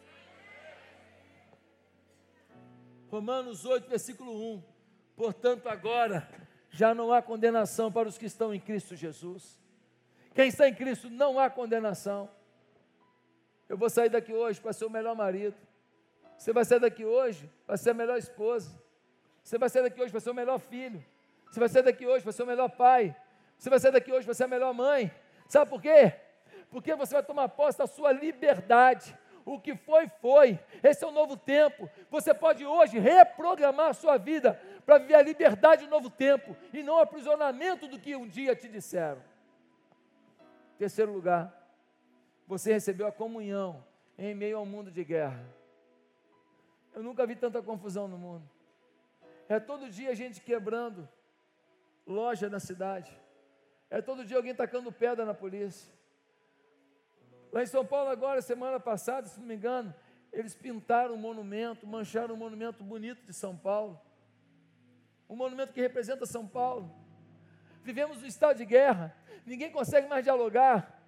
Romanos 3.09 3.63
8, 3.63 3.87
versículo 3.87 4.55
1. 4.55 4.63
Portanto, 5.15 5.69
agora 5.69 6.27
já 6.71 6.95
não 6.95 7.13
há 7.13 7.21
condenação 7.21 7.91
para 7.91 8.09
os 8.09 8.17
que 8.17 8.25
estão 8.25 8.53
em 8.53 8.59
Cristo 8.59 8.95
Jesus. 8.95 9.59
Quem 10.33 10.47
está 10.47 10.67
em 10.67 10.73
Cristo 10.73 11.09
não 11.09 11.39
há 11.39 11.49
condenação. 11.49 12.27
Eu 13.69 13.77
vou 13.77 13.89
sair 13.89 14.09
daqui 14.09 14.33
hoje 14.33 14.59
para 14.59 14.73
ser 14.73 14.85
o 14.85 14.89
melhor 14.89 15.15
marido. 15.15 15.55
Você 16.37 16.51
vai 16.51 16.65
sair 16.65 16.79
daqui 16.79 17.05
hoje 17.05 17.49
para 17.65 17.77
ser 17.77 17.91
a 17.91 17.93
melhor 17.93 18.17
esposa. 18.17 18.82
Você 19.43 19.57
vai 19.57 19.69
sair 19.69 19.83
daqui 19.83 20.01
hoje 20.01 20.11
para 20.11 20.19
ser 20.19 20.29
o 20.29 20.33
melhor 20.33 20.59
filho. 20.59 21.03
Você 21.51 21.59
vai 21.59 21.69
sair 21.69 21.83
daqui 21.83 22.05
hoje 22.07 22.23
para 22.23 22.31
ser 22.31 22.43
o 22.43 22.47
melhor 22.47 22.69
pai. 22.69 23.15
Você 23.57 23.69
vai 23.69 23.79
sair 23.79 23.91
daqui 23.91 24.11
hoje 24.11 24.25
para 24.25 24.33
ser 24.33 24.45
a 24.45 24.47
melhor 24.47 24.73
mãe. 24.73 25.11
Sabe 25.47 25.69
por 25.69 25.81
quê? 25.81 26.13
Porque 26.71 26.95
você 26.95 27.13
vai 27.13 27.23
tomar 27.23 27.49
posse 27.49 27.77
da 27.77 27.85
sua 27.85 28.11
liberdade 28.11 29.15
o 29.45 29.59
que 29.59 29.75
foi, 29.75 30.07
foi. 30.07 30.59
Esse 30.81 31.03
é 31.03 31.07
um 31.07 31.11
novo 31.11 31.35
tempo. 31.35 31.89
Você 32.09 32.33
pode 32.33 32.65
hoje 32.65 32.99
reprogramar 32.99 33.89
a 33.89 33.93
sua 33.93 34.17
vida 34.17 34.59
para 34.85 34.97
viver 34.97 35.15
a 35.15 35.21
liberdade 35.21 35.85
do 35.85 35.89
novo 35.89 36.09
tempo 36.09 36.55
e 36.71 36.81
não 36.81 36.95
o 36.95 36.99
aprisionamento 36.99 37.87
do 37.87 37.99
que 37.99 38.15
um 38.15 38.27
dia 38.27 38.55
te 38.55 38.67
disseram. 38.67 39.21
Terceiro 40.77 41.11
lugar, 41.11 41.53
você 42.47 42.73
recebeu 42.73 43.07
a 43.07 43.11
comunhão 43.11 43.83
em 44.17 44.33
meio 44.33 44.57
ao 44.57 44.65
mundo 44.65 44.91
de 44.91 45.03
guerra. 45.03 45.43
Eu 46.93 47.01
nunca 47.01 47.25
vi 47.25 47.35
tanta 47.35 47.61
confusão 47.61 48.07
no 48.07 48.17
mundo. 48.17 48.47
É 49.53 49.59
todo 49.59 49.87
dia 49.87 50.15
gente 50.15 50.41
quebrando 50.41 51.07
loja 52.07 52.49
na 52.49 52.59
cidade. 52.59 53.15
É 53.87 54.01
todo 54.01 54.25
dia 54.25 54.35
alguém 54.35 54.55
tacando 54.55 54.91
pedra 54.91 55.25
na 55.25 55.35
polícia. 55.35 55.93
Lá 57.51 57.61
em 57.61 57.67
São 57.67 57.85
Paulo, 57.85 58.09
agora, 58.09 58.41
semana 58.41 58.79
passada, 58.79 59.27
se 59.27 59.39
não 59.39 59.45
me 59.45 59.53
engano, 59.53 59.93
eles 60.31 60.55
pintaram 60.55 61.13
um 61.13 61.19
monumento, 61.19 61.85
mancharam 61.85 62.33
um 62.33 62.37
monumento 62.37 62.83
bonito 62.83 63.23
de 63.27 63.31
São 63.31 63.55
Paulo. 63.55 64.01
Um 65.29 65.35
monumento 65.35 65.71
que 65.71 65.81
representa 65.81 66.25
São 66.25 66.47
Paulo. 66.47 66.91
Vivemos 67.83 68.23
um 68.23 68.25
estado 68.25 68.57
de 68.57 68.65
guerra, 68.65 69.15
ninguém 69.45 69.71
consegue 69.71 70.07
mais 70.07 70.23
dialogar. 70.23 70.99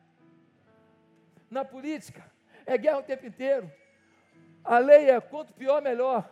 Na 1.50 1.66
política, 1.66 2.24
é 2.64 2.78
guerra 2.78 3.00
o 3.00 3.04
tempo 3.04 3.26
inteiro. 3.26 3.72
A 4.64 4.78
lei 4.78 5.10
é 5.10 5.20
quanto 5.20 5.52
pior, 5.52 5.82
melhor. 5.82 6.30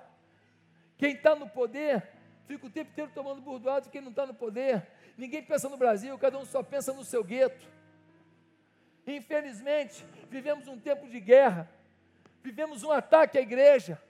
Quem 1.04 1.16
está 1.16 1.36
no 1.36 1.50
poder 1.50 2.02
fica 2.48 2.66
o 2.66 2.70
tempo 2.70 2.90
inteiro 2.92 3.12
tomando 3.14 3.42
burdoado 3.42 3.88
de 3.88 3.92
quem 3.92 4.00
não 4.00 4.12
está 4.12 4.26
no 4.26 4.34
poder. 4.34 4.88
Ninguém 5.18 5.44
pensa 5.44 5.68
no 5.68 5.76
Brasil, 5.76 6.18
cada 6.18 6.38
um 6.40 6.46
só 6.46 6.64
pensa 6.64 6.94
no 6.94 7.04
seu 7.04 7.22
gueto. 7.26 7.68
Infelizmente, 9.06 10.06
vivemos 10.30 10.66
um 10.66 10.80
tempo 10.80 11.06
de 11.10 11.20
guerra, 11.20 11.70
vivemos 12.42 12.84
um 12.84 12.92
ataque 12.94 13.38
à 13.38 13.42
igreja. 13.42 14.02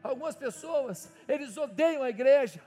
Algumas 0.00 0.36
pessoas, 0.36 1.12
eles 1.26 1.56
odeiam 1.56 2.04
a 2.04 2.10
igreja. 2.10 2.62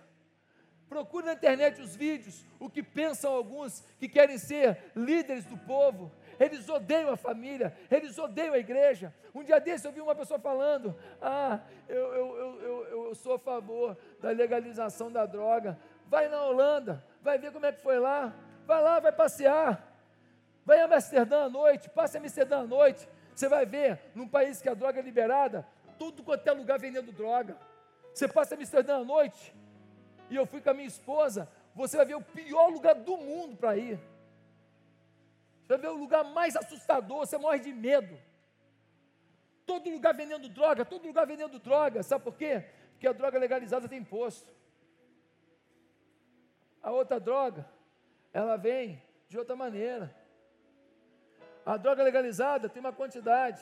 Procure 0.90 1.28
na 1.28 1.32
internet 1.32 1.80
os 1.80 1.96
vídeos, 1.96 2.44
o 2.60 2.70
que 2.70 2.84
pensam 2.84 3.32
alguns 3.32 3.82
que 3.98 4.10
querem 4.10 4.38
ser 4.38 4.92
líderes 4.94 5.46
do 5.46 5.58
povo. 5.58 6.12
Eles 6.40 6.70
odeiam 6.70 7.12
a 7.12 7.18
família, 7.18 7.76
eles 7.92 8.18
odeiam 8.18 8.54
a 8.54 8.58
igreja. 8.58 9.14
Um 9.36 9.44
dia 9.44 9.60
desse 9.60 9.86
eu 9.86 9.92
vi 9.92 10.00
uma 10.00 10.16
pessoa 10.16 10.40
falando: 10.40 10.96
Ah, 11.22 11.60
eu, 11.88 12.14
eu, 12.14 12.62
eu, 12.62 12.88
eu, 12.88 13.16
sou 13.16 13.34
a 13.34 13.40
favor 13.40 13.98
da 14.22 14.30
legalização 14.30 15.12
da 15.12 15.26
droga. 15.26 15.78
Vai 16.08 16.30
na 16.30 16.42
Holanda, 16.42 17.04
vai 17.22 17.38
ver 17.38 17.52
como 17.52 17.66
é 17.66 17.72
que 17.72 17.82
foi 17.82 18.00
lá. 18.00 18.34
Vai 18.66 18.82
lá, 18.82 19.00
vai 19.00 19.12
passear. 19.12 19.86
Vai 20.66 20.80
a 20.80 20.86
Amsterdã 20.86 21.46
à 21.46 21.50
noite, 21.50 21.90
passe 21.90 22.16
a 22.16 22.20
Amsterdã 22.20 22.60
à 22.60 22.64
noite. 22.64 23.10
Você 23.36 23.50
vai 23.50 23.66
ver, 23.66 24.00
num 24.16 24.28
país 24.28 24.62
que 24.62 24.70
a 24.70 24.74
droga 24.74 25.00
é 25.00 25.02
liberada, 25.02 25.68
tudo 25.98 26.24
quanto 26.24 26.48
é 26.48 26.52
lugar 26.52 26.80
vendendo 26.80 27.12
droga. 27.12 27.58
Você 28.14 28.28
passa 28.28 28.54
a 28.54 28.58
Amsterdã 28.58 28.98
à 28.98 29.04
noite, 29.04 29.56
e 30.30 30.36
eu 30.36 30.46
fui 30.46 30.62
com 30.62 30.70
a 30.70 30.74
minha 30.74 30.88
esposa, 30.88 31.50
você 31.74 31.98
vai 31.98 32.06
ver 32.06 32.16
o 32.16 32.22
pior 32.22 32.70
lugar 32.70 32.96
do 32.96 33.18
mundo 33.18 33.58
para 33.58 33.78
ir. 33.78 34.00
Você 35.70 35.78
ver 35.78 35.90
o 35.90 35.98
lugar 35.98 36.24
mais 36.24 36.56
assustador, 36.56 37.28
você 37.28 37.38
morre 37.38 37.60
de 37.60 37.72
medo. 37.72 38.20
Todo 39.68 39.88
lugar 39.88 40.16
vendendo 40.16 40.50
droga, 40.50 40.84
todo 40.84 41.06
lugar 41.06 41.28
vendendo 41.28 41.60
droga. 41.60 42.02
Sabe 42.02 42.24
por 42.24 42.36
quê? 42.36 42.66
Porque 42.94 43.08
a 43.08 43.14
droga 43.14 43.38
legalizada 43.38 43.88
tem 43.88 44.00
imposto. 44.00 44.52
A 46.82 46.90
outra 46.90 47.20
droga, 47.20 47.70
ela 48.34 48.58
vem 48.58 49.00
de 49.28 49.38
outra 49.38 49.56
maneira. 49.56 50.12
A 51.64 51.78
droga 51.78 52.02
legalizada 52.02 52.68
tem 52.68 52.80
uma 52.80 52.92
quantidade 52.92 53.62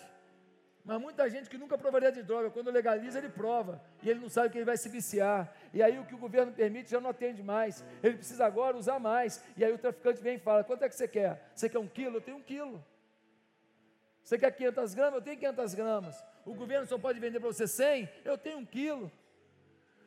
Mas 0.88 1.02
muita 1.02 1.30
gente 1.30 1.50
que 1.50 1.58
nunca 1.58 1.78
provaria 1.78 2.10
de 2.14 2.24
droga, 2.24 2.50
quando 2.50 2.72
legaliza, 2.72 3.18
ele 3.18 3.28
prova. 3.28 3.82
E 4.02 4.10
ele 4.10 4.22
não 4.22 4.30
sabe 4.30 4.50
que 4.50 4.58
ele 4.58 4.64
vai 4.64 4.78
se 4.78 4.88
viciar. 4.88 5.54
E 5.74 5.84
aí 5.84 6.00
o 6.00 6.06
que 6.06 6.16
o 6.16 6.18
governo 6.18 6.54
permite 6.54 6.90
já 6.90 7.02
não 7.02 7.10
atende 7.10 7.44
mais. 7.44 7.84
Ele 8.02 8.16
precisa 8.16 8.46
agora 8.46 8.78
usar 8.78 8.98
mais. 8.98 9.44
E 9.58 9.66
aí 9.66 9.74
o 9.74 9.78
traficante 9.78 10.22
vem 10.22 10.38
e 10.38 10.40
fala: 10.40 10.64
quanto 10.64 10.84
é 10.84 10.88
que 10.88 10.96
você 10.96 11.06
quer? 11.06 11.52
Você 11.54 11.68
quer 11.68 11.78
um 11.78 11.90
quilo? 11.90 12.16
Eu 12.16 12.22
tenho 12.22 12.38
um 12.38 12.42
quilo. 12.42 12.82
Você 14.24 14.38
quer 14.38 14.50
500 14.50 14.94
gramas? 14.94 15.16
Eu 15.16 15.22
tenho 15.22 15.38
500 15.38 15.74
gramas. 15.74 16.26
O 16.46 16.54
governo 16.54 16.88
só 16.88 16.98
pode 16.98 17.20
vender 17.20 17.42
para 17.42 17.50
você 17.50 17.68
100? 17.68 18.10
Eu 18.24 18.38
tenho 18.38 18.60
um 18.60 18.66
quilo. 18.66 19.12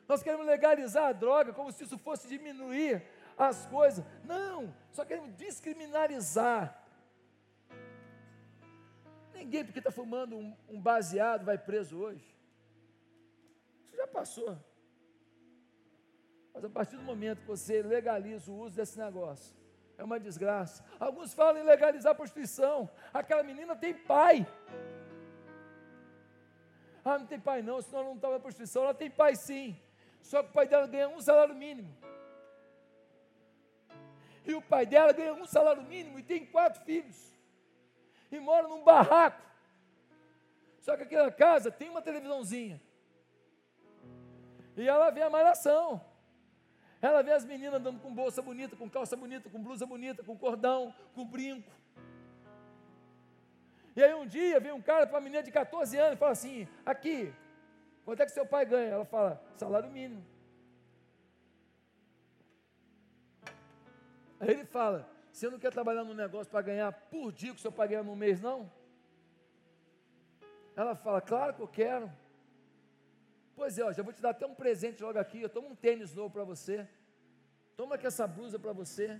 Nós 0.07 0.23
queremos 0.23 0.47
legalizar 0.47 1.09
a 1.09 1.11
droga 1.11 1.53
como 1.53 1.71
se 1.71 1.83
isso 1.83 1.97
fosse 1.99 2.27
diminuir 2.27 3.03
as 3.37 3.67
coisas. 3.67 4.03
Não, 4.23 4.73
só 4.91 5.05
queremos 5.05 5.31
descriminalizar 5.33 6.80
Ninguém, 9.41 9.65
porque 9.65 9.79
está 9.79 9.89
fumando 9.89 10.37
um, 10.37 10.55
um 10.69 10.79
baseado, 10.79 11.43
vai 11.43 11.57
preso 11.57 11.97
hoje. 11.97 12.23
Isso 13.83 13.95
já 13.95 14.05
passou. 14.05 14.55
Mas 16.53 16.63
a 16.63 16.69
partir 16.69 16.95
do 16.95 17.01
momento 17.01 17.39
que 17.39 17.47
você 17.47 17.81
legaliza 17.81 18.51
o 18.51 18.59
uso 18.59 18.75
desse 18.75 18.99
negócio, 18.99 19.55
é 19.97 20.03
uma 20.03 20.19
desgraça. 20.19 20.85
Alguns 20.99 21.33
falam 21.33 21.59
em 21.59 21.65
legalizar 21.65 22.11
a 22.11 22.15
prostituição. 22.15 22.87
Aquela 23.11 23.41
menina 23.41 23.75
tem 23.75 23.95
pai. 23.95 24.45
Ah, 27.03 27.17
não 27.17 27.25
tem 27.25 27.39
pai 27.39 27.63
não, 27.63 27.81
senão 27.81 28.01
ela 28.01 28.09
não 28.09 28.15
estava 28.17 28.35
na 28.35 28.39
prostituição. 28.39 28.83
Ela 28.83 28.93
tem 28.93 29.09
pai 29.09 29.35
sim. 29.35 29.75
Só 30.21 30.43
que 30.43 30.49
o 30.49 30.53
pai 30.53 30.67
dela 30.67 30.85
ganha 30.85 31.09
um 31.09 31.19
salário 31.19 31.55
mínimo. 31.55 31.91
E 34.45 34.53
o 34.53 34.61
pai 34.61 34.85
dela 34.85 35.11
ganha 35.11 35.33
um 35.33 35.45
salário 35.45 35.81
mínimo 35.81 36.19
e 36.19 36.23
tem 36.23 36.45
quatro 36.45 36.83
filhos 36.83 37.30
e 38.31 38.39
mora 38.39 38.67
num 38.67 38.83
barraco. 38.83 39.41
Só 40.79 40.95
que 40.97 41.03
aquela 41.03 41.31
casa 41.31 41.71
tem 41.71 41.89
uma 41.89 42.01
televisãozinha. 42.01 42.81
E 44.75 44.87
ela 44.87 45.11
vê 45.11 45.21
a 45.21 45.29
malhação. 45.29 46.01
Ela 47.01 47.21
vê 47.21 47.31
as 47.31 47.43
meninas 47.43 47.75
andando 47.75 47.99
com 47.99 48.13
bolsa 48.13 48.41
bonita, 48.41 48.75
com 48.75 48.89
calça 48.89 49.15
bonita, 49.17 49.49
com 49.49 49.61
blusa 49.61 49.85
bonita, 49.85 50.23
com 50.23 50.37
cordão, 50.37 50.93
com 51.13 51.25
brinco. 51.25 51.71
E 53.95 54.03
aí 54.03 54.13
um 54.13 54.25
dia 54.25 54.59
vem 54.59 54.71
um 54.71 54.81
cara 54.81 55.05
para 55.05 55.15
uma 55.15 55.21
menina 55.21 55.43
de 55.43 55.51
14 55.51 55.97
anos 55.97 56.13
e 56.13 56.17
fala 56.17 56.31
assim: 56.31 56.67
aqui, 56.85 57.33
quanto 58.05 58.21
é 58.21 58.25
que 58.25 58.31
seu 58.31 58.45
pai 58.45 58.65
ganha? 58.65 58.91
Ela 58.91 59.05
fala, 59.05 59.43
salário 59.57 59.89
mínimo. 59.89 60.23
Aí 64.39 64.49
ele 64.49 64.65
fala, 64.65 65.07
você 65.31 65.49
não 65.49 65.59
quer 65.59 65.71
trabalhar 65.71 66.03
num 66.03 66.13
negócio 66.13 66.51
para 66.51 66.61
ganhar 66.61 66.91
por 66.91 67.31
dia 67.31 67.53
que 67.53 67.61
seu 67.61 67.71
pai 67.71 67.87
ganha 67.87 68.03
no 68.03 68.15
mês, 68.15 68.41
não? 68.41 68.71
Ela 70.75 70.95
fala, 70.95 71.21
claro 71.21 71.53
que 71.53 71.61
eu 71.61 71.67
quero. 71.67 72.11
Pois 73.55 73.77
é, 73.77 73.83
ó, 73.83 73.91
já 73.91 74.03
vou 74.03 74.13
te 74.13 74.21
dar 74.21 74.31
até 74.31 74.45
um 74.45 74.55
presente 74.55 75.03
logo 75.03 75.19
aqui. 75.19 75.41
Eu 75.41 75.49
tomo 75.49 75.69
um 75.69 75.75
tênis 75.75 76.13
novo 76.13 76.29
para 76.29 76.43
você. 76.43 76.87
Toma 77.75 77.95
aqui 77.95 78.07
essa 78.07 78.27
blusa 78.27 78.59
para 78.59 78.73
você. 78.73 79.19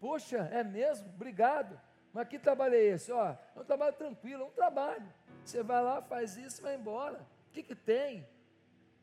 Poxa, 0.00 0.48
é 0.52 0.62
mesmo? 0.62 1.08
Obrigado. 1.08 1.80
Mas 2.12 2.28
que 2.28 2.38
trabalho 2.38 2.74
é 2.74 2.82
esse? 2.82 3.10
Ó, 3.10 3.30
é 3.30 3.60
um 3.60 3.64
trabalho 3.64 3.94
tranquilo, 3.94 4.44
é 4.44 4.46
um 4.46 4.50
trabalho. 4.50 5.12
Você 5.44 5.62
vai 5.62 5.82
lá, 5.82 6.00
faz 6.00 6.36
isso 6.36 6.60
e 6.60 6.62
vai 6.62 6.74
embora. 6.74 7.26
O 7.48 7.52
que, 7.52 7.62
que 7.62 7.74
tem? 7.74 8.26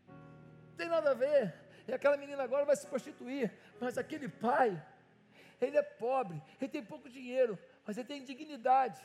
Não 0.07 0.75
tem 0.77 0.87
nada 0.87 1.11
a 1.11 1.13
ver. 1.13 1.53
E 1.87 1.93
aquela 1.93 2.17
menina 2.17 2.43
agora 2.43 2.65
vai 2.65 2.75
se 2.75 2.87
prostituir. 2.87 3.51
Mas 3.79 3.97
aquele 3.97 4.29
pai 4.29 4.81
ele 5.61 5.77
é 5.77 5.83
pobre, 5.83 6.41
ele 6.59 6.69
tem 6.69 6.83
pouco 6.83 7.09
dinheiro, 7.09 7.57
mas 7.85 7.97
ele 7.97 8.07
tem 8.07 8.23
dignidade. 8.23 9.01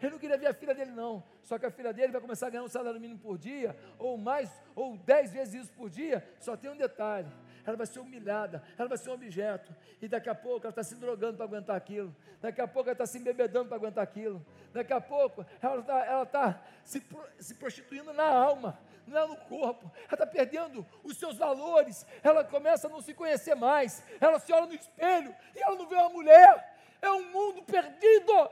Ele 0.00 0.12
não 0.12 0.18
queria 0.18 0.36
ver 0.36 0.48
a 0.48 0.54
filha 0.54 0.74
dele, 0.74 0.90
não. 0.90 1.24
Só 1.42 1.58
que 1.58 1.64
a 1.64 1.70
filha 1.70 1.92
dele 1.92 2.12
vai 2.12 2.20
começar 2.20 2.48
a 2.48 2.50
ganhar 2.50 2.64
um 2.64 2.68
salário 2.68 3.00
mínimo 3.00 3.18
por 3.18 3.38
dia, 3.38 3.74
ou 3.98 4.18
mais, 4.18 4.50
ou 4.74 4.98
dez 4.98 5.32
vezes 5.32 5.54
isso 5.54 5.72
por 5.72 5.88
dia. 5.88 6.22
Só 6.38 6.54
tem 6.56 6.70
um 6.70 6.76
detalhe: 6.76 7.28
ela 7.64 7.76
vai 7.76 7.86
ser 7.86 8.00
humilhada, 8.00 8.62
ela 8.76 8.88
vai 8.88 8.98
ser 8.98 9.08
um 9.08 9.14
objeto. 9.14 9.74
E 10.02 10.06
daqui 10.06 10.28
a 10.28 10.34
pouco 10.34 10.66
ela 10.66 10.70
está 10.70 10.82
se 10.82 10.96
drogando 10.96 11.36
para 11.36 11.46
aguentar 11.46 11.76
aquilo. 11.76 12.14
Daqui 12.42 12.60
a 12.60 12.68
pouco 12.68 12.90
ela 12.90 12.94
está 12.94 13.06
se 13.06 13.18
embebedando 13.18 13.68
para 13.68 13.76
aguentar 13.76 14.04
aquilo. 14.04 14.44
Daqui 14.72 14.92
a 14.92 15.00
pouco 15.00 15.46
ela 15.62 15.80
está 15.80 16.26
tá 16.26 16.62
se, 16.84 17.02
se 17.38 17.54
prostituindo 17.54 18.12
na 18.12 18.26
alma 18.26 18.78
não 19.06 19.18
é 19.18 19.26
no 19.26 19.36
corpo, 19.36 19.90
ela 20.04 20.12
está 20.12 20.26
perdendo 20.26 20.86
os 21.04 21.16
seus 21.16 21.36
valores, 21.36 22.06
ela 22.22 22.44
começa 22.44 22.86
a 22.86 22.90
não 22.90 23.00
se 23.00 23.14
conhecer 23.14 23.54
mais, 23.54 24.02
ela 24.20 24.38
se 24.38 24.52
olha 24.52 24.66
no 24.66 24.74
espelho 24.74 25.34
e 25.54 25.62
ela 25.62 25.76
não 25.76 25.86
vê 25.86 25.94
uma 25.94 26.08
mulher, 26.08 26.76
é 27.00 27.10
um 27.10 27.30
mundo 27.30 27.62
perdido. 27.62 28.50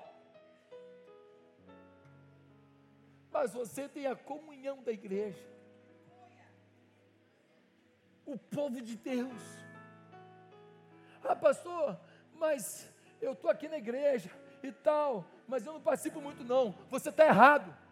Mas 3.31 3.53
você 3.53 3.88
tem 3.88 4.07
a 4.07 4.14
comunhão 4.14 4.83
da 4.83 4.93
igreja, 4.93 5.45
o 8.25 8.38
povo 8.38 8.81
de 8.81 8.97
Deus. 8.97 9.43
Ah, 11.23 11.35
pastor, 11.35 11.99
mas 12.35 12.88
eu 13.21 13.33
estou 13.33 13.51
aqui 13.51 13.69
na 13.69 13.79
igreja 13.79 14.31
e 14.62 14.71
tal, 14.71 15.25
mas 15.49 15.67
eu 15.67 15.73
não 15.73 15.81
participo 15.81 16.21
muito, 16.21 16.45
não. 16.45 16.73
Você 16.90 17.09
está 17.09 17.27
errado. 17.27 17.84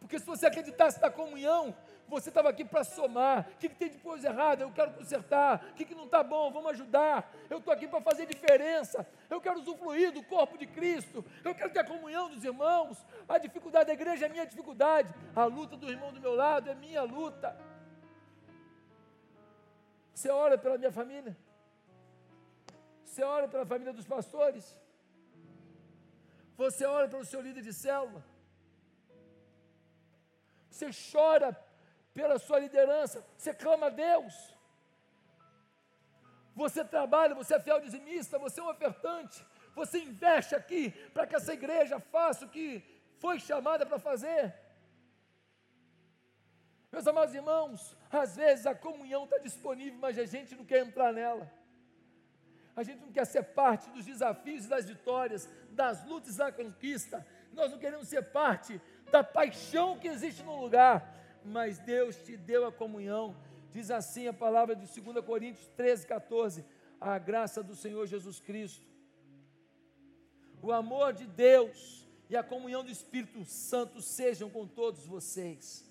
Porque 0.00 0.18
se 0.18 0.26
você 0.26 0.46
acreditasse 0.46 1.00
na 1.00 1.10
comunhão, 1.10 1.76
você 2.08 2.30
estava 2.30 2.48
aqui 2.48 2.64
para 2.64 2.82
somar. 2.82 3.48
O 3.54 3.58
que, 3.58 3.68
que, 3.68 3.74
tem 3.76 3.90
de 3.90 3.98
coisa 3.98 4.28
errada? 4.28 4.64
Eu 4.64 4.72
quero 4.72 4.92
consertar. 4.92 5.64
O 5.70 5.74
que, 5.74 5.84
que 5.84 5.94
não 5.94 6.06
está 6.06 6.24
bom? 6.24 6.50
Vamos 6.50 6.70
ajudar. 6.72 7.30
Eu 7.48 7.58
estou 7.58 7.72
aqui 7.72 7.86
para 7.86 8.00
fazer 8.00 8.26
diferença. 8.26 9.06
Eu 9.28 9.40
quero 9.40 9.60
usufruir 9.60 10.10
do 10.10 10.22
corpo 10.24 10.58
de 10.58 10.66
Cristo. 10.66 11.24
Eu 11.44 11.54
quero 11.54 11.70
ter 11.70 11.80
a 11.80 11.84
comunhão 11.84 12.28
dos 12.28 12.42
irmãos. 12.42 12.98
A 13.28 13.38
dificuldade 13.38 13.86
da 13.86 13.92
igreja 13.92 14.26
é 14.26 14.28
minha 14.28 14.46
dificuldade. 14.46 15.14
A 15.36 15.44
luta 15.44 15.76
do 15.76 15.88
irmão 15.88 16.12
do 16.12 16.20
meu 16.20 16.34
lado 16.34 16.68
é 16.68 16.74
minha 16.74 17.02
luta. 17.02 17.56
Você 20.12 20.28
ora 20.30 20.58
pela 20.58 20.76
minha 20.76 20.90
família? 20.90 21.36
Você 23.04 23.22
ora 23.22 23.46
pela 23.46 23.66
família 23.66 23.92
dos 23.92 24.06
pastores? 24.06 24.76
Você 26.56 26.84
ora 26.84 27.08
pelo 27.08 27.24
seu 27.24 27.40
líder 27.40 27.62
de 27.62 27.72
célula? 27.72 28.24
Você 30.80 31.12
chora 31.12 31.56
pela 32.14 32.38
sua 32.38 32.58
liderança, 32.58 33.24
você 33.36 33.52
clama 33.52 33.86
a 33.86 33.90
Deus. 33.90 34.34
Você 36.54 36.84
trabalha, 36.84 37.34
você 37.34 37.54
é 37.54 37.60
fiel 37.60 37.80
dizimista, 37.80 38.38
você 38.38 38.60
é 38.60 38.62
um 38.62 38.70
ofertante, 38.70 39.44
você 39.74 40.00
investe 40.00 40.54
aqui 40.54 40.90
para 41.14 41.26
que 41.26 41.36
essa 41.36 41.52
igreja 41.52 42.00
faça 42.00 42.44
o 42.44 42.48
que 42.48 42.82
foi 43.18 43.38
chamada 43.38 43.86
para 43.86 43.98
fazer. 43.98 44.54
Meus 46.90 47.06
amados 47.06 47.34
irmãos, 47.34 47.96
às 48.10 48.34
vezes 48.36 48.66
a 48.66 48.74
comunhão 48.74 49.24
está 49.24 49.38
disponível, 49.38 49.98
mas 50.00 50.18
a 50.18 50.24
gente 50.24 50.56
não 50.56 50.64
quer 50.64 50.80
entrar 50.84 51.12
nela. 51.12 51.48
A 52.74 52.82
gente 52.82 53.00
não 53.00 53.12
quer 53.12 53.26
ser 53.26 53.42
parte 53.42 53.90
dos 53.90 54.04
desafios 54.04 54.64
e 54.64 54.68
das 54.68 54.86
vitórias, 54.86 55.48
das 55.70 56.04
lutas 56.04 56.34
e 56.34 56.38
da 56.38 56.50
conquista. 56.50 57.24
Nós 57.52 57.70
não 57.70 57.78
queremos 57.78 58.08
ser 58.08 58.22
parte 58.22 58.80
da 59.10 59.22
paixão 59.24 59.98
que 59.98 60.08
existe 60.08 60.42
no 60.42 60.60
lugar, 60.60 61.16
mas 61.44 61.78
Deus 61.78 62.16
te 62.16 62.36
deu 62.36 62.66
a 62.66 62.72
comunhão. 62.72 63.36
Diz 63.72 63.90
assim 63.90 64.26
a 64.26 64.32
palavra 64.32 64.74
de 64.74 64.86
2 65.00 65.24
Coríntios 65.24 65.66
13, 65.76 66.06
14: 66.06 66.64
a 67.00 67.18
graça 67.18 67.62
do 67.62 67.74
Senhor 67.74 68.06
Jesus 68.06 68.40
Cristo, 68.40 68.86
o 70.62 70.72
amor 70.72 71.12
de 71.12 71.26
Deus 71.26 72.06
e 72.28 72.36
a 72.36 72.42
comunhão 72.42 72.84
do 72.84 72.90
Espírito 72.90 73.44
Santo 73.44 74.00
sejam 74.02 74.50
com 74.50 74.66
todos 74.66 75.06
vocês. 75.06 75.88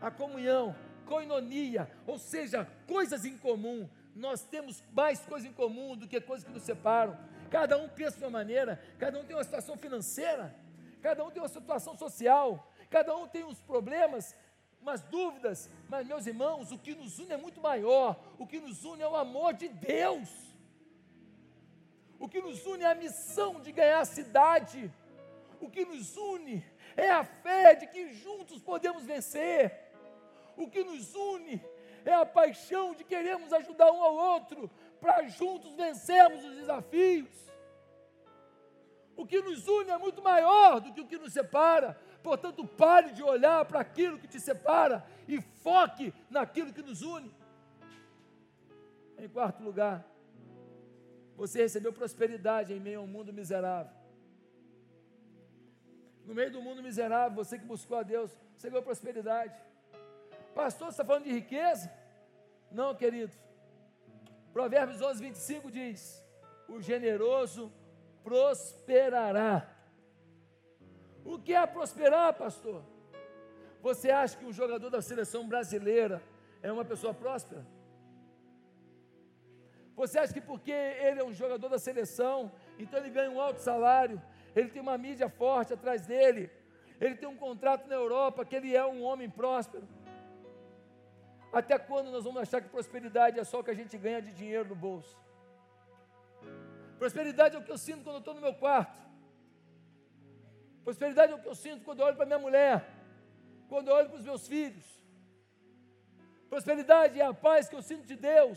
A 0.00 0.10
comunhão, 0.10 0.74
coinonia, 1.06 1.90
ou 2.06 2.18
seja, 2.18 2.68
coisas 2.86 3.24
em 3.24 3.36
comum. 3.38 3.88
Nós 4.14 4.42
temos 4.42 4.82
mais 4.92 5.20
coisas 5.20 5.48
em 5.48 5.52
comum 5.52 5.96
do 5.96 6.08
que 6.08 6.20
coisas 6.20 6.44
que 6.44 6.52
nos 6.52 6.64
separam. 6.64 7.16
Cada 7.50 7.78
um 7.78 7.88
pensa 7.88 8.18
de 8.18 8.24
uma 8.24 8.30
maneira, 8.30 8.82
cada 8.98 9.18
um 9.18 9.24
tem 9.24 9.36
uma 9.36 9.44
situação 9.44 9.76
financeira, 9.76 10.54
cada 11.02 11.24
um 11.24 11.30
tem 11.30 11.42
uma 11.42 11.48
situação 11.48 11.96
social, 11.96 12.72
cada 12.88 13.14
um 13.16 13.26
tem 13.26 13.42
uns 13.42 13.60
problemas, 13.60 14.36
umas 14.80 15.02
dúvidas, 15.02 15.68
mas 15.88 16.06
meus 16.06 16.26
irmãos, 16.26 16.70
o 16.70 16.78
que 16.78 16.94
nos 16.94 17.18
une 17.18 17.32
é 17.32 17.36
muito 17.36 17.60
maior, 17.60 18.16
o 18.38 18.46
que 18.46 18.60
nos 18.60 18.84
une 18.84 19.02
é 19.02 19.08
o 19.08 19.16
amor 19.16 19.52
de 19.52 19.68
Deus, 19.68 20.30
o 22.20 22.28
que 22.28 22.40
nos 22.40 22.64
une 22.66 22.84
é 22.84 22.92
a 22.92 22.94
missão 22.94 23.60
de 23.60 23.72
ganhar 23.72 24.00
a 24.00 24.04
cidade, 24.04 24.90
o 25.60 25.68
que 25.68 25.84
nos 25.84 26.16
une 26.16 26.64
é 26.96 27.10
a 27.10 27.24
fé 27.24 27.74
de 27.74 27.88
que 27.88 28.12
juntos 28.12 28.62
podemos 28.62 29.04
vencer, 29.04 29.92
o 30.56 30.68
que 30.68 30.84
nos 30.84 31.14
une 31.14 31.60
é 32.04 32.14
a 32.14 32.24
paixão 32.24 32.94
de 32.94 33.02
queremos 33.02 33.52
ajudar 33.52 33.90
um 33.90 34.02
ao 34.02 34.14
outro 34.14 34.70
para 35.00 35.26
juntos 35.28 35.72
vencermos 35.74 36.44
os 36.44 36.56
desafios. 36.56 37.51
O 39.22 39.26
que 39.26 39.40
nos 39.40 39.68
une 39.68 39.88
é 39.88 39.96
muito 39.96 40.20
maior 40.20 40.80
do 40.80 40.92
que 40.92 41.00
o 41.00 41.06
que 41.06 41.16
nos 41.16 41.32
separa. 41.32 41.96
Portanto, 42.24 42.66
pare 42.66 43.12
de 43.12 43.22
olhar 43.22 43.64
para 43.64 43.78
aquilo 43.78 44.18
que 44.18 44.26
te 44.26 44.40
separa 44.40 45.06
e 45.28 45.40
foque 45.40 46.12
naquilo 46.28 46.72
que 46.72 46.82
nos 46.82 47.02
une. 47.02 47.32
Em 49.16 49.28
quarto 49.28 49.62
lugar, 49.62 50.04
você 51.36 51.60
recebeu 51.62 51.92
prosperidade 51.92 52.72
em 52.72 52.80
meio 52.80 52.98
a 52.98 53.02
um 53.04 53.06
mundo 53.06 53.32
miserável. 53.32 53.92
No 56.26 56.34
meio 56.34 56.50
do 56.50 56.60
mundo 56.60 56.82
miserável, 56.82 57.36
você 57.36 57.56
que 57.56 57.64
buscou 57.64 57.98
a 57.98 58.02
Deus, 58.02 58.36
você 58.56 58.68
ganhou 58.68 58.82
prosperidade. 58.82 59.54
Pastor, 60.52 60.88
você 60.88 60.94
está 60.94 61.04
falando 61.04 61.26
de 61.26 61.32
riqueza? 61.32 61.88
Não, 62.72 62.92
querido. 62.92 63.32
Provérbios 64.52 65.00
11, 65.00 65.22
25 65.22 65.70
diz: 65.70 66.20
O 66.68 66.80
generoso 66.80 67.72
prosperará. 68.22 69.68
O 71.24 71.38
que 71.38 71.54
é 71.54 71.66
prosperar, 71.66 72.34
pastor? 72.34 72.82
Você 73.80 74.10
acha 74.10 74.36
que 74.36 74.44
um 74.44 74.52
jogador 74.52 74.90
da 74.90 75.02
seleção 75.02 75.46
brasileira 75.46 76.22
é 76.62 76.70
uma 76.70 76.84
pessoa 76.84 77.12
próspera? 77.12 77.66
Você 79.94 80.18
acha 80.18 80.32
que 80.32 80.40
porque 80.40 80.72
ele 80.72 81.20
é 81.20 81.24
um 81.24 81.32
jogador 81.32 81.68
da 81.68 81.78
seleção, 81.78 82.50
então 82.78 82.98
ele 82.98 83.10
ganha 83.10 83.30
um 83.30 83.40
alto 83.40 83.60
salário, 83.60 84.20
ele 84.54 84.68
tem 84.68 84.80
uma 84.80 84.96
mídia 84.96 85.28
forte 85.28 85.72
atrás 85.74 86.06
dele, 86.06 86.50
ele 87.00 87.14
tem 87.14 87.28
um 87.28 87.36
contrato 87.36 87.86
na 87.88 87.94
Europa, 87.94 88.44
que 88.44 88.56
ele 88.56 88.74
é 88.74 88.84
um 88.84 89.02
homem 89.02 89.28
próspero? 89.28 89.86
Até 91.52 91.78
quando 91.78 92.10
nós 92.10 92.24
vamos 92.24 92.40
achar 92.40 92.62
que 92.62 92.68
prosperidade 92.68 93.38
é 93.38 93.44
só 93.44 93.60
o 93.60 93.64
que 93.64 93.70
a 93.70 93.74
gente 93.74 93.98
ganha 93.98 94.22
de 94.22 94.32
dinheiro 94.32 94.70
no 94.70 94.74
bolso? 94.74 95.18
Prosperidade 97.02 97.56
é 97.56 97.58
o 97.58 97.64
que 97.64 97.72
eu 97.72 97.78
sinto 97.78 98.04
quando 98.04 98.14
eu 98.14 98.20
estou 98.20 98.32
no 98.32 98.40
meu 98.40 98.54
quarto. 98.54 98.96
Prosperidade 100.84 101.32
é 101.32 101.34
o 101.34 101.40
que 101.40 101.48
eu 101.48 101.54
sinto 101.56 101.84
quando 101.84 101.98
eu 101.98 102.06
olho 102.06 102.14
para 102.14 102.26
minha 102.26 102.38
mulher, 102.38 102.88
quando 103.68 103.88
eu 103.88 103.94
olho 103.96 104.08
para 104.08 104.18
os 104.18 104.24
meus 104.24 104.46
filhos. 104.46 104.84
Prosperidade 106.48 107.20
é 107.20 107.24
a 107.24 107.34
paz 107.34 107.68
que 107.68 107.74
eu 107.74 107.82
sinto 107.82 108.06
de 108.06 108.14
Deus. 108.14 108.56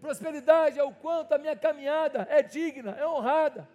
Prosperidade 0.00 0.78
é 0.78 0.84
o 0.84 0.94
quanto 0.94 1.32
a 1.32 1.38
minha 1.38 1.56
caminhada 1.56 2.24
é 2.30 2.40
digna, 2.40 2.92
é 2.92 3.04
honrada. 3.04 3.68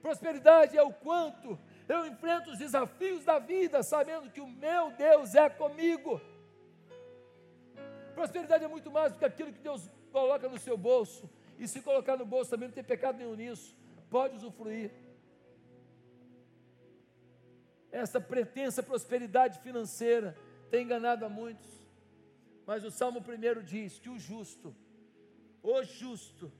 Prosperidade 0.00 0.78
é 0.78 0.82
o 0.82 0.90
quanto 0.90 1.58
eu 1.86 2.06
enfrento 2.06 2.50
os 2.50 2.58
desafios 2.58 3.26
da 3.26 3.38
vida, 3.38 3.82
sabendo 3.82 4.30
que 4.30 4.40
o 4.40 4.48
meu 4.48 4.90
Deus 4.92 5.34
é 5.34 5.50
comigo. 5.50 6.18
Prosperidade 8.14 8.64
é 8.64 8.68
muito 8.68 8.90
mais 8.90 9.12
do 9.12 9.18
que 9.18 9.24
aquilo 9.26 9.52
que 9.52 9.60
Deus 9.60 9.86
coloca 10.16 10.48
no 10.48 10.58
seu 10.58 10.78
bolso. 10.78 11.28
E 11.58 11.68
se 11.68 11.82
colocar 11.82 12.16
no 12.16 12.24
bolso 12.24 12.50
também 12.50 12.68
não 12.68 12.74
tem 12.74 12.82
pecado 12.82 13.18
nenhum 13.18 13.34
nisso. 13.34 13.76
Pode 14.08 14.36
usufruir. 14.36 14.90
Essa 17.92 18.18
pretensa 18.18 18.82
prosperidade 18.82 19.58
financeira 19.58 20.34
tem 20.70 20.84
enganado 20.84 21.26
a 21.26 21.28
muitos. 21.28 21.70
Mas 22.66 22.82
o 22.82 22.90
Salmo 22.90 23.20
1 23.20 23.62
diz 23.62 23.98
que 23.98 24.08
o 24.08 24.18
justo, 24.18 24.74
o 25.62 25.82
justo, 25.82 26.50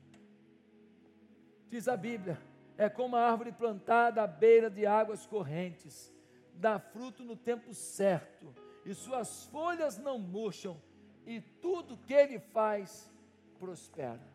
diz 1.70 1.88
a 1.88 1.96
Bíblia, 1.96 2.38
é 2.76 2.88
como 2.90 3.16
a 3.16 3.26
árvore 3.26 3.52
plantada 3.52 4.22
à 4.22 4.26
beira 4.26 4.68
de 4.70 4.84
águas 4.86 5.26
correntes, 5.26 6.12
dá 6.54 6.78
fruto 6.78 7.24
no 7.24 7.34
tempo 7.34 7.74
certo, 7.74 8.54
e 8.84 8.94
suas 8.94 9.46
folhas 9.46 9.98
não 9.98 10.16
murcham, 10.18 10.80
e 11.26 11.40
tudo 11.40 11.96
que 11.96 12.14
ele 12.14 12.38
faz 12.38 13.10
prospera. 13.58 14.26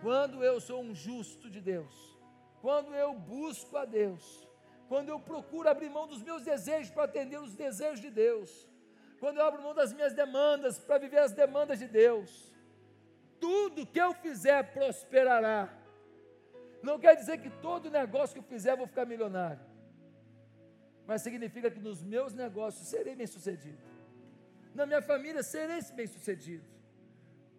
Quando 0.00 0.44
eu 0.44 0.60
sou 0.60 0.82
um 0.82 0.94
justo 0.94 1.50
de 1.50 1.60
Deus, 1.60 1.94
quando 2.60 2.94
eu 2.94 3.10
busco 3.14 3.76
a 3.76 3.84
Deus, 3.84 4.24
quando 4.88 5.08
eu 5.08 5.18
procuro 5.18 5.68
abrir 5.68 5.90
mão 5.90 6.06
dos 6.06 6.22
meus 6.22 6.42
desejos 6.44 6.90
para 6.90 7.04
atender 7.04 7.38
os 7.40 7.54
desejos 7.54 8.00
de 8.00 8.10
Deus, 8.10 8.68
quando 9.20 9.38
eu 9.38 9.44
abro 9.44 9.62
mão 9.62 9.74
das 9.74 9.92
minhas 9.92 10.12
demandas 10.12 10.78
para 10.78 10.98
viver 10.98 11.18
as 11.18 11.32
demandas 11.32 11.78
de 11.78 11.88
Deus, 11.88 12.52
tudo 13.40 13.86
que 13.86 14.00
eu 14.00 14.12
fizer 14.14 14.72
prosperará. 14.72 15.72
Não 16.82 16.98
quer 16.98 17.14
dizer 17.16 17.38
que 17.38 17.48
todo 17.48 17.90
negócio 17.90 18.34
que 18.34 18.40
eu 18.40 18.50
fizer 18.54 18.72
eu 18.72 18.76
vou 18.76 18.86
ficar 18.86 19.06
milionário, 19.06 19.64
mas 21.06 21.22
significa 21.22 21.70
que 21.70 21.80
nos 21.80 22.02
meus 22.02 22.34
negócios 22.34 22.86
serei 22.88 23.14
bem 23.14 23.26
sucedido, 23.26 23.82
na 24.74 24.84
minha 24.84 25.00
família 25.00 25.42
serei 25.42 25.80
bem 25.94 26.06
sucedido, 26.06 26.73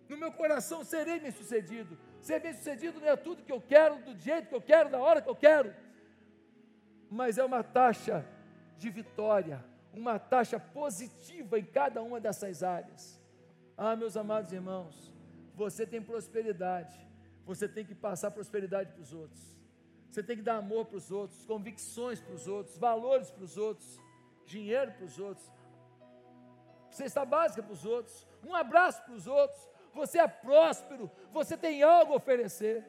no 0.10 0.18
meu 0.18 0.32
coração 0.32 0.84
serei 0.84 1.20
bem 1.20 1.32
sucedido. 1.32 1.98
Ser 2.22 2.40
bem 2.40 2.54
sucedido 2.54 3.00
não 3.00 3.08
é 3.08 3.16
tudo 3.16 3.44
que 3.44 3.52
eu 3.52 3.62
quero, 3.62 3.98
do 3.98 4.18
jeito 4.18 4.50
que 4.50 4.56
eu 4.56 4.62
quero, 4.62 4.90
da 4.90 5.00
hora 5.00 5.22
que 5.22 5.30
eu 5.30 5.36
quero, 5.36 5.74
mas 7.10 7.38
é 7.38 7.44
uma 7.44 7.64
taxa 7.64 8.26
de 8.78 8.90
vitória 8.90 9.64
uma 10.00 10.20
taxa 10.20 10.60
positiva 10.60 11.58
em 11.58 11.64
cada 11.64 12.02
uma 12.02 12.20
dessas 12.20 12.62
áreas. 12.62 13.22
Ah, 13.78 13.96
meus 13.96 14.16
amados 14.18 14.52
irmãos, 14.52 15.12
você 15.54 15.86
tem 15.86 16.02
prosperidade, 16.02 16.98
você 17.46 17.68
tem 17.68 17.86
que 17.86 17.96
passar 17.96 18.32
prosperidade 18.32 18.92
para 18.92 19.02
os 19.02 19.14
outros. 19.14 19.56
Você 20.10 20.22
tem 20.24 20.38
que 20.38 20.44
dar 20.44 20.58
amor 20.58 20.86
para 20.86 20.98
os 20.98 21.12
outros, 21.12 21.46
convicções 21.46 22.20
para 22.20 22.34
os 22.34 22.48
outros, 22.48 22.78
valores 22.78 23.32
para 23.32 23.44
os 23.44 23.58
outros, 23.58 24.00
dinheiro 24.46 24.92
para 24.94 25.06
os 25.06 25.20
outros, 25.20 25.52
cesta 26.92 27.26
básica 27.26 27.62
para 27.64 27.74
os 27.74 27.86
outros, 27.86 28.28
um 28.44 28.56
abraço 28.56 29.02
para 29.04 29.14
os 29.14 29.28
outros. 29.28 29.75
Você 29.96 30.20
é 30.20 30.28
próspero, 30.28 31.10
você 31.32 31.56
tem 31.58 31.82
algo 31.82 32.14
a 32.14 32.18
oferecer. 32.18 32.86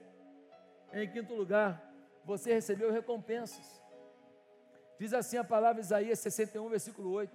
Em 0.92 1.08
quinto 1.08 1.34
lugar, 1.34 1.80
você 2.24 2.52
recebeu 2.52 2.90
recompensas. 2.92 3.80
Diz 4.98 5.14
assim 5.14 5.36
a 5.36 5.44
palavra 5.44 5.80
Isaías 5.80 6.18
61, 6.18 6.68
versículo 6.68 7.12
8: 7.12 7.32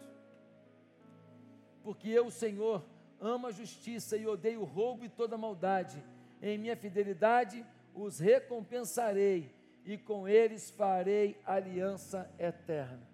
Porque 1.84 2.10
eu, 2.10 2.26
o 2.26 2.32
Senhor, 2.32 2.84
amo 3.20 3.48
a 3.48 3.52
justiça 3.52 4.18
e 4.18 4.28
odeio 4.28 4.62
o 4.62 4.66
roubo 4.66 5.06
e 5.06 5.10
toda 5.10 5.38
maldade. 5.38 6.04
Em 6.42 6.58
minha 6.58 6.76
fidelidade 6.76 7.66
os 7.94 8.20
recompensarei 8.20 9.56
e 9.86 9.98
com 9.98 10.28
eles 10.28 10.70
farei 10.72 11.40
aliança 11.46 12.30
eterna. 12.38 13.08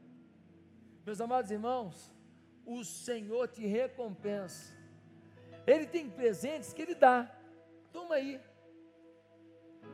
Meus 1.06 1.22
amados 1.22 1.52
irmãos, 1.52 2.12
o 2.66 2.84
Senhor 2.84 3.48
te 3.48 3.66
recompensa. 3.66 4.77
Ele 5.68 5.86
tem 5.86 6.10
presentes 6.10 6.74
que 6.74 6.82
Ele 6.82 6.96
dá. 6.96 7.30
Toma 7.92 8.16
aí, 8.16 8.42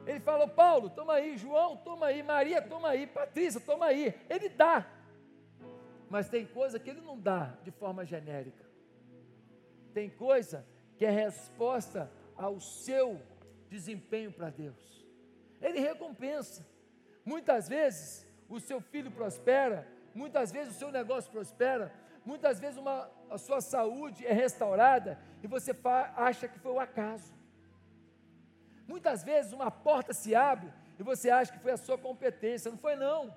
ele 0.06 0.20
falou: 0.20 0.48
Paulo, 0.48 0.90
toma 0.90 1.14
aí, 1.14 1.38
João, 1.38 1.78
toma 1.78 2.08
aí, 2.08 2.22
Maria, 2.22 2.62
toma 2.62 2.90
aí, 2.90 3.08
Patrícia, 3.08 3.60
toma 3.62 3.86
aí. 3.86 4.14
Ele 4.30 4.50
dá. 4.50 4.86
Mas 6.10 6.30
tem 6.30 6.46
coisa 6.46 6.80
que 6.80 6.90
ele 6.90 7.02
não 7.02 7.18
dá 7.18 7.58
de 7.64 7.72
forma 7.72 8.06
genérica. 8.06 8.64
Tem 9.94 10.10
coisa 10.10 10.66
que 10.98 11.06
é 11.06 11.10
resposta 11.10 12.12
ao 12.36 12.60
seu 12.60 13.20
desempenho 13.70 14.32
para 14.32 14.50
Deus. 14.50 15.06
Ele 15.62 15.80
recompensa. 15.80 16.66
Muitas 17.26 17.70
vezes 17.70 18.28
o 18.50 18.60
seu 18.60 18.82
filho 18.82 19.10
prospera, 19.10 19.88
muitas 20.14 20.52
vezes 20.52 20.76
o 20.76 20.78
seu 20.78 20.92
negócio 20.92 21.32
prospera, 21.32 21.92
muitas 22.26 22.60
vezes 22.60 22.78
uma, 22.78 23.10
a 23.30 23.38
sua 23.38 23.62
saúde 23.62 24.26
é 24.26 24.34
restaurada 24.34 25.20
e 25.42 25.48
você 25.48 25.76
acha 26.16 26.48
que 26.48 26.60
foi 26.60 26.72
o 26.72 26.80
acaso. 26.80 27.34
Muitas 28.88 29.24
vezes 29.24 29.54
uma 29.54 29.72
porta 29.72 30.14
se 30.14 30.36
abre 30.36 30.72
e 31.00 31.04
você 31.04 31.30
acha 31.30 31.52
que 31.52 31.60
foi 31.60 31.72
a 31.72 31.78
sua 31.78 31.98
competência, 31.98 32.70
não 32.70 32.78
foi 32.78 32.96
não. 32.96 33.36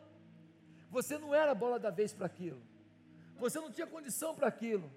Você 0.91 1.19
não 1.19 1.35
era 1.35 1.53
a 1.53 1.55
bola 1.55 1.79
da 1.79 1.91
vez 1.91 2.13
para 2.13 2.27
aquilo. 2.27 2.61
Você 3.39 3.61
não 3.61 3.71
tinha 3.71 3.87
condição 3.87 4.35
para 4.35 4.49
aquilo. 4.49 4.91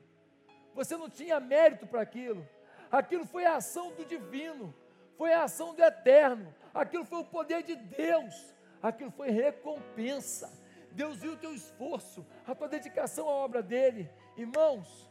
Você 0.74 0.96
não 0.96 1.10
tinha 1.10 1.40
mérito 1.40 1.88
para 1.88 2.02
aquilo. 2.02 2.48
Aquilo 2.92 3.26
foi 3.26 3.46
a 3.46 3.58
ação 3.58 3.92
do 3.92 4.06
divino, 4.06 4.74
foi 5.18 5.34
a 5.34 5.44
ação 5.44 5.74
do 5.74 5.84
eterno. 5.84 6.54
Aquilo 6.74 7.06
foi 7.06 7.20
o 7.20 7.26
poder 7.26 7.64
de 7.64 7.76
Deus. 7.76 8.34
Aquilo 8.82 9.12
foi 9.12 9.30
recompensa. 9.30 10.59
Deus 11.02 11.16
viu 11.24 11.34
o 11.34 11.38
teu 11.38 11.54
esforço, 11.54 12.26
a 12.46 12.54
tua 12.54 12.68
dedicação 12.68 13.26
à 13.30 13.32
obra 13.32 13.62
dele. 13.64 14.10
Irmãos, 14.36 15.10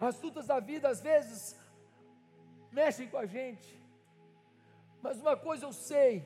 as 0.00 0.20
lutas 0.20 0.46
da 0.46 0.60
vida 0.60 0.88
às 0.88 1.00
vezes 1.00 1.58
mexem 2.70 3.08
com 3.08 3.18
a 3.18 3.26
gente. 3.26 3.70
Mas 5.02 5.18
uma 5.18 5.36
coisa 5.36 5.64
eu 5.64 5.72
sei: 5.72 6.24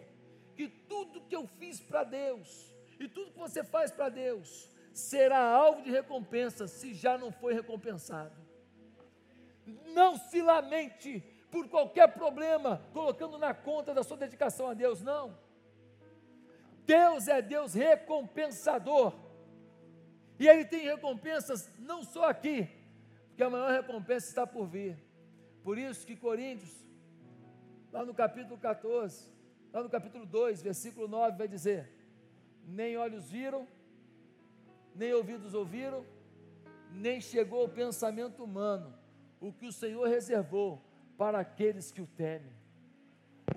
que 0.54 0.68
tudo 0.68 1.22
que 1.22 1.34
eu 1.34 1.46
fiz 1.46 1.80
para 1.80 2.04
Deus, 2.04 2.70
e 3.00 3.08
tudo 3.08 3.32
que 3.32 3.38
você 3.38 3.64
faz 3.64 3.90
para 3.90 4.10
Deus, 4.10 4.68
será 4.92 5.38
alvo 5.38 5.80
de 5.80 5.90
recompensa 5.90 6.68
se 6.68 6.92
já 6.92 7.16
não 7.16 7.32
foi 7.32 7.54
recompensado. 7.54 8.36
Não 9.94 10.18
se 10.18 10.42
lamente 10.42 11.20
por 11.50 11.66
qualquer 11.66 12.08
problema, 12.12 12.82
colocando 12.92 13.38
na 13.38 13.54
conta 13.54 13.94
da 13.94 14.02
sua 14.02 14.18
dedicação 14.18 14.68
a 14.68 14.74
Deus, 14.74 15.00
não. 15.00 15.45
Deus 16.86 17.26
é 17.28 17.42
Deus 17.42 17.74
recompensador. 17.74 19.12
E 20.38 20.46
Ele 20.46 20.64
tem 20.64 20.84
recompensas 20.84 21.70
não 21.78 22.04
só 22.04 22.30
aqui, 22.30 22.68
porque 23.28 23.42
a 23.42 23.50
maior 23.50 23.70
recompensa 23.70 24.28
está 24.28 24.46
por 24.46 24.66
vir. 24.66 24.96
Por 25.64 25.76
isso 25.76 26.06
que 26.06 26.14
Coríntios 26.14 26.72
lá 27.92 28.04
no 28.04 28.14
capítulo 28.14 28.58
14, 28.58 29.28
lá 29.72 29.82
no 29.82 29.88
capítulo 29.88 30.24
2, 30.24 30.62
versículo 30.62 31.08
9, 31.08 31.36
vai 31.36 31.48
dizer: 31.48 31.90
Nem 32.64 32.96
olhos 32.96 33.30
viram, 33.30 33.66
nem 34.94 35.12
ouvidos 35.12 35.54
ouviram, 35.54 36.04
nem 36.92 37.20
chegou 37.20 37.62
ao 37.62 37.68
pensamento 37.68 38.44
humano 38.44 38.94
o 39.40 39.52
que 39.52 39.66
o 39.66 39.72
Senhor 39.72 40.06
reservou 40.06 40.80
para 41.18 41.40
aqueles 41.40 41.90
que 41.90 42.00
o 42.00 42.06
temem. 42.06 42.52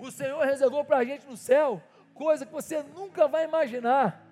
O 0.00 0.10
Senhor 0.10 0.42
reservou 0.44 0.84
para 0.84 0.98
a 0.98 1.04
gente 1.04 1.26
no 1.26 1.36
céu 1.36 1.82
coisa 2.20 2.44
que 2.44 2.52
você 2.52 2.82
nunca 2.82 3.26
vai 3.26 3.44
imaginar, 3.44 4.22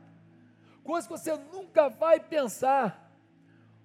coisa 0.84 1.08
que 1.08 1.12
você 1.18 1.34
nunca 1.34 1.88
vai 1.88 2.20
pensar. 2.20 3.10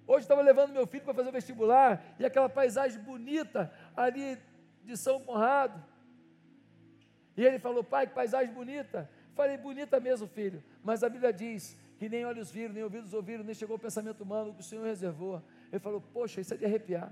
Hoje 0.06 0.24
estava 0.24 0.42
levando 0.42 0.74
meu 0.74 0.86
filho 0.86 1.04
para 1.04 1.14
fazer 1.14 1.30
o 1.30 1.32
vestibular 1.32 2.04
e 2.18 2.26
aquela 2.26 2.50
paisagem 2.50 3.00
bonita 3.00 3.72
ali 3.96 4.38
de 4.82 4.94
São 4.94 5.18
Conrado. 5.20 5.82
E 7.34 7.42
ele 7.42 7.58
falou: 7.58 7.82
Pai, 7.82 8.06
que 8.06 8.12
paisagem 8.12 8.52
bonita. 8.52 9.10
Falei: 9.34 9.56
Bonita 9.56 9.98
mesmo, 9.98 10.26
filho. 10.26 10.62
Mas 10.82 11.02
a 11.02 11.08
Bíblia 11.08 11.32
diz 11.32 11.74
que 11.98 12.06
nem 12.06 12.26
olhos 12.26 12.50
viram, 12.50 12.74
nem 12.74 12.82
ouvidos 12.82 13.14
ouviram, 13.14 13.42
nem 13.42 13.54
chegou 13.54 13.76
o 13.76 13.78
pensamento 13.78 14.20
humano 14.22 14.52
que 14.52 14.60
o 14.60 14.64
Senhor 14.64 14.84
reservou. 14.84 15.42
Ele 15.72 15.80
falou: 15.80 16.02
Poxa, 16.12 16.42
isso 16.42 16.52
é 16.52 16.58
de 16.58 16.66
arrepiar. 16.66 17.10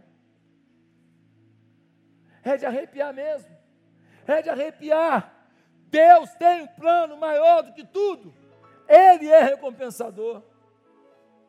É 2.44 2.58
de 2.58 2.66
arrepiar 2.66 3.14
mesmo. 3.14 3.48
É 4.26 4.42
de 4.42 4.50
arrepiar. 4.50 5.41
Deus 5.92 6.30
tem 6.36 6.62
um 6.62 6.66
plano 6.66 7.18
maior 7.18 7.62
do 7.62 7.72
que 7.72 7.84
tudo. 7.84 8.34
Ele 8.88 9.28
é 9.28 9.42
recompensador. 9.42 10.42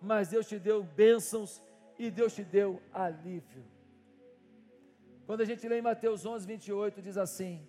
Mas 0.01 0.27
Deus 0.27 0.45
te 0.45 0.59
deu 0.59 0.83
bênçãos 0.83 1.63
e 1.97 2.11
Deus 2.11 2.35
te 2.35 2.43
deu 2.43 2.81
alívio. 2.91 3.63
Quando 5.25 5.39
a 5.39 5.45
gente 5.45 5.65
lê 5.67 5.79
em 5.79 5.81
Mateus 5.81 6.25
11, 6.25 6.45
28, 6.45 7.01
diz 7.01 7.17
assim: 7.17 7.65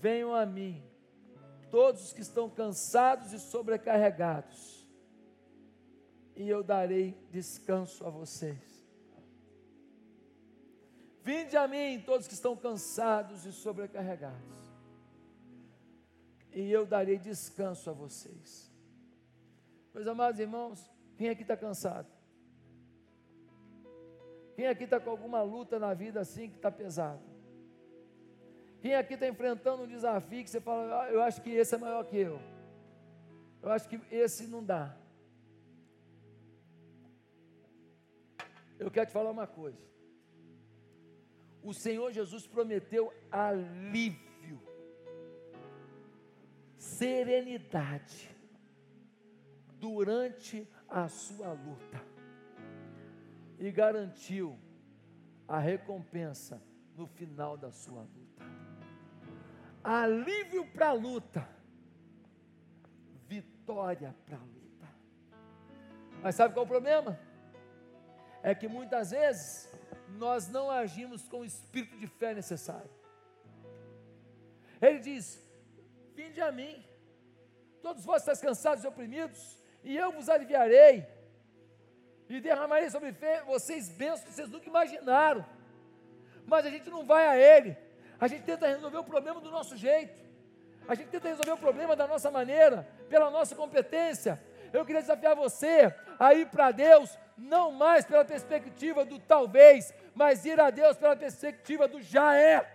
Venham 0.00 0.34
a 0.34 0.46
mim, 0.46 0.82
todos 1.70 2.02
os 2.06 2.12
que 2.14 2.22
estão 2.22 2.48
cansados 2.48 3.34
e 3.34 3.38
sobrecarregados, 3.38 4.88
e 6.34 6.48
eu 6.48 6.62
darei 6.62 7.14
descanso 7.30 8.06
a 8.06 8.10
vocês. 8.10 8.58
Vinde 11.22 11.56
a 11.56 11.68
mim, 11.68 12.02
todos 12.04 12.26
que 12.26 12.34
estão 12.34 12.56
cansados 12.56 13.44
e 13.44 13.52
sobrecarregados, 13.52 14.63
e 16.54 16.70
eu 16.70 16.86
darei 16.86 17.18
descanso 17.18 17.90
a 17.90 17.92
vocês. 17.92 18.72
Meus 19.92 20.06
amados 20.06 20.40
irmãos, 20.40 20.90
quem 21.16 21.28
aqui 21.28 21.42
está 21.42 21.56
cansado? 21.56 22.08
Quem 24.54 24.66
aqui 24.68 24.84
está 24.84 25.00
com 25.00 25.10
alguma 25.10 25.42
luta 25.42 25.78
na 25.78 25.92
vida 25.94 26.20
assim 26.20 26.48
que 26.48 26.56
está 26.56 26.70
pesado? 26.70 27.22
Quem 28.80 28.94
aqui 28.94 29.14
está 29.14 29.28
enfrentando 29.28 29.82
um 29.82 29.86
desafio 29.86 30.44
que 30.44 30.50
você 30.50 30.60
fala, 30.60 31.02
ah, 31.02 31.10
eu 31.10 31.22
acho 31.22 31.42
que 31.42 31.50
esse 31.50 31.74
é 31.74 31.78
maior 31.78 32.04
que 32.04 32.16
eu. 32.16 32.40
Eu 33.62 33.70
acho 33.70 33.88
que 33.88 34.00
esse 34.10 34.46
não 34.46 34.62
dá. 34.62 34.96
Eu 38.78 38.90
quero 38.90 39.06
te 39.06 39.12
falar 39.12 39.30
uma 39.30 39.46
coisa 39.46 39.84
o 41.64 41.72
Senhor 41.72 42.12
Jesus 42.12 42.46
prometeu 42.46 43.10
alívio, 43.32 44.33
serenidade 46.84 48.30
durante 49.80 50.68
a 50.86 51.08
sua 51.08 51.52
luta 51.52 52.00
e 53.58 53.70
garantiu 53.72 54.58
a 55.48 55.58
recompensa 55.58 56.62
no 56.94 57.06
final 57.06 57.56
da 57.56 57.72
sua 57.72 58.02
luta. 58.02 58.44
Alívio 59.82 60.70
para 60.72 60.88
a 60.88 60.92
luta, 60.92 61.48
vitória 63.26 64.14
para 64.26 64.36
a 64.36 64.40
luta. 64.40 64.88
Mas 66.22 66.34
sabe 66.34 66.54
qual 66.54 66.64
é 66.64 66.66
o 66.66 66.70
problema? 66.70 67.18
É 68.42 68.54
que 68.54 68.68
muitas 68.68 69.10
vezes 69.10 69.70
nós 70.18 70.48
não 70.48 70.70
agimos 70.70 71.26
com 71.28 71.40
o 71.40 71.44
espírito 71.44 71.96
de 71.98 72.06
fé 72.06 72.34
necessário. 72.34 72.90
Ele 74.80 74.98
diz: 75.00 75.43
Vinde 76.14 76.40
a 76.40 76.52
mim, 76.52 76.84
todos 77.82 78.04
vós 78.04 78.22
estáis 78.22 78.40
cansados 78.40 78.84
e 78.84 78.86
oprimidos, 78.86 79.58
e 79.82 79.96
eu 79.96 80.12
vos 80.12 80.28
aliviarei, 80.28 81.06
e 82.28 82.40
derramarei 82.40 82.88
sobre 82.88 83.14
vocês 83.46 83.88
bênçãos 83.88 84.24
que 84.24 84.32
vocês 84.32 84.48
nunca 84.48 84.68
imaginaram. 84.68 85.44
Mas 86.46 86.64
a 86.66 86.70
gente 86.70 86.88
não 86.88 87.04
vai 87.04 87.26
a 87.26 87.36
Ele, 87.36 87.76
a 88.20 88.28
gente 88.28 88.44
tenta 88.44 88.66
resolver 88.66 88.98
o 88.98 89.04
problema 89.04 89.40
do 89.40 89.50
nosso 89.50 89.76
jeito, 89.76 90.24
a 90.86 90.94
gente 90.94 91.08
tenta 91.08 91.28
resolver 91.28 91.52
o 91.52 91.58
problema 91.58 91.96
da 91.96 92.06
nossa 92.06 92.30
maneira, 92.30 92.88
pela 93.08 93.30
nossa 93.30 93.54
competência. 93.54 94.42
Eu 94.72 94.84
queria 94.84 95.00
desafiar 95.00 95.34
você 95.34 95.94
a 96.18 96.34
ir 96.34 96.46
para 96.48 96.70
Deus 96.70 97.16
não 97.36 97.72
mais 97.72 98.04
pela 98.04 98.24
perspectiva 98.24 99.04
do 99.04 99.18
talvez, 99.18 99.92
mas 100.14 100.44
ir 100.44 100.60
a 100.60 100.70
Deus 100.70 100.96
pela 100.96 101.16
perspectiva 101.16 101.88
do 101.88 102.00
já 102.00 102.36
é. 102.36 102.73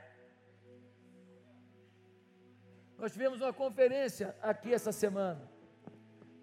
Nós 2.99 3.13
tivemos 3.13 3.39
uma 3.41 3.53
conferência 3.53 4.35
aqui 4.41 4.73
essa 4.73 4.91
semana. 4.91 5.41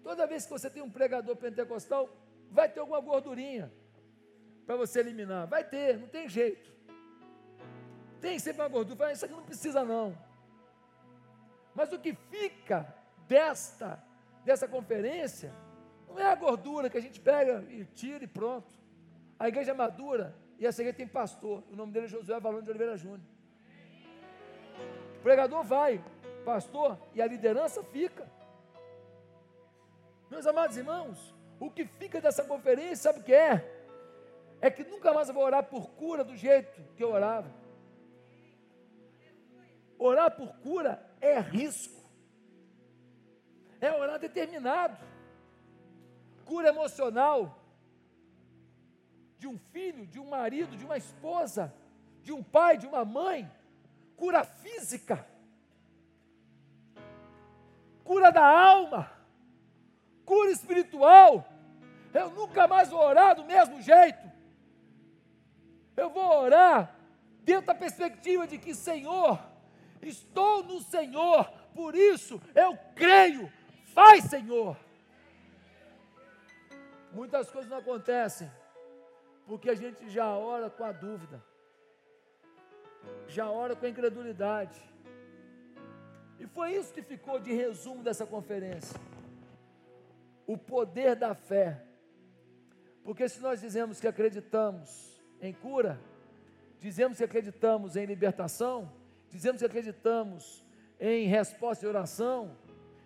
Toda 0.03 0.25
vez 0.25 0.45
que 0.45 0.51
você 0.51 0.69
tem 0.69 0.81
um 0.81 0.89
pregador 0.89 1.35
pentecostal, 1.35 2.09
vai 2.49 2.67
ter 2.67 2.79
alguma 2.79 2.99
gordurinha 2.99 3.71
para 4.65 4.75
você 4.75 4.99
eliminar. 4.99 5.47
Vai 5.47 5.63
ter, 5.63 5.97
não 5.97 6.07
tem 6.07 6.27
jeito. 6.27 6.71
Tem 8.19 8.39
sempre 8.39 8.61
uma 8.61 8.67
gordura. 8.67 8.97
Fala, 8.97 9.11
isso 9.11 9.25
aqui 9.25 9.33
não 9.33 9.43
precisa 9.43 9.83
não. 9.83 10.17
Mas 11.75 11.93
o 11.93 11.99
que 11.99 12.13
fica 12.31 12.91
desta, 13.27 14.03
dessa 14.43 14.67
conferência 14.67 15.53
não 16.07 16.17
é 16.17 16.25
a 16.25 16.35
gordura 16.35 16.89
que 16.89 16.97
a 16.97 17.01
gente 17.01 17.19
pega 17.19 17.63
e 17.69 17.85
tira 17.85 18.23
e 18.23 18.27
pronto. 18.27 18.75
A 19.37 19.47
igreja 19.47 19.71
é 19.71 19.73
madura 19.75 20.35
e 20.57 20.65
essa 20.65 20.81
igreja 20.81 20.97
tem 20.97 21.07
pastor. 21.07 21.63
O 21.69 21.75
nome 21.75 21.91
dele 21.91 22.07
é 22.07 22.09
Josué 22.09 22.39
Valão 22.39 22.63
de 22.63 22.69
Oliveira 22.69 22.97
Júnior. 22.97 23.21
O 25.19 25.21
pregador 25.21 25.63
vai, 25.63 26.03
pastor, 26.47 26.97
e 27.13 27.21
a 27.21 27.27
liderança 27.27 27.83
fica. 27.83 28.25
Meus 30.31 30.47
amados 30.47 30.77
irmãos, 30.77 31.35
o 31.59 31.69
que 31.69 31.83
fica 31.83 32.21
dessa 32.21 32.45
conferência, 32.45 32.95
sabe 32.95 33.19
o 33.19 33.23
que 33.23 33.33
é? 33.33 33.53
É 34.61 34.71
que 34.71 34.85
nunca 34.85 35.13
mais 35.13 35.27
eu 35.27 35.35
vou 35.35 35.43
orar 35.43 35.65
por 35.65 35.89
cura 35.89 36.23
do 36.23 36.37
jeito 36.37 36.81
que 36.95 37.03
eu 37.03 37.11
orava. 37.11 37.51
Orar 39.99 40.31
por 40.31 40.55
cura 40.59 41.05
é 41.19 41.37
risco. 41.37 42.01
É 43.81 43.91
orar 43.91 44.17
determinado 44.17 44.97
cura 46.45 46.69
emocional 46.69 47.61
de 49.37 49.47
um 49.49 49.57
filho, 49.73 50.07
de 50.07 50.17
um 50.17 50.29
marido, 50.29 50.77
de 50.77 50.85
uma 50.85 50.95
esposa, 50.95 51.73
de 52.23 52.31
um 52.31 52.41
pai, 52.41 52.77
de 52.77 52.87
uma 52.87 53.03
mãe, 53.03 53.51
cura 54.15 54.45
física, 54.45 55.27
cura 58.07 58.31
da 58.31 58.45
alma, 58.45 59.11
cura 60.25 60.49
espiritual. 60.49 61.45
Eu 62.13 62.31
nunca 62.31 62.65
mais 62.65 62.89
vou 62.89 63.01
orar 63.01 63.35
do 63.35 63.43
mesmo 63.43 63.81
jeito. 63.81 64.25
Eu 65.97 66.09
vou 66.09 66.25
orar 66.43 66.95
dentro 67.43 67.67
da 67.67 67.75
perspectiva 67.75 68.47
de 68.47 68.57
que, 68.57 68.73
Senhor, 68.73 69.37
estou 70.01 70.63
no 70.63 70.79
Senhor, 70.79 71.51
por 71.75 71.95
isso 71.95 72.41
eu 72.55 72.77
creio. 72.95 73.51
Faz, 73.93 74.23
Senhor. 74.23 74.77
Muitas 77.11 77.51
coisas 77.51 77.69
não 77.69 77.79
acontecem 77.79 78.49
porque 79.45 79.69
a 79.69 79.75
gente 79.75 80.09
já 80.09 80.29
ora 80.29 80.69
com 80.69 80.83
a 80.83 80.91
dúvida, 80.91 81.43
já 83.27 83.49
ora 83.49 83.75
com 83.75 83.85
a 83.85 83.89
incredulidade. 83.89 84.79
E 86.39 86.45
foi 86.47 86.75
isso 86.75 86.93
que 86.93 87.01
ficou 87.01 87.39
de 87.39 87.53
resumo 87.53 88.03
dessa 88.03 88.25
conferência. 88.25 88.99
O 90.45 90.57
poder 90.57 91.15
da 91.15 91.33
fé. 91.33 91.83
Porque 93.03 93.27
se 93.27 93.39
nós 93.39 93.61
dizemos 93.61 93.99
que 93.99 94.07
acreditamos 94.07 95.21
em 95.41 95.53
cura, 95.53 95.99
dizemos 96.79 97.17
que 97.17 97.23
acreditamos 97.23 97.95
em 97.95 98.05
libertação, 98.05 98.91
dizemos 99.29 99.59
que 99.59 99.65
acreditamos 99.65 100.63
em 100.99 101.27
resposta 101.27 101.81
de 101.81 101.87
oração, 101.87 102.55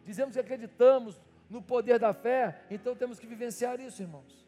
dizemos 0.05 0.33
que 0.33 0.39
acreditamos 0.39 1.19
no 1.49 1.61
poder 1.61 1.99
da 1.99 2.13
fé, 2.13 2.61
então 2.69 2.95
temos 2.95 3.19
que 3.19 3.27
vivenciar 3.27 3.79
isso, 3.79 4.01
irmãos. 4.01 4.41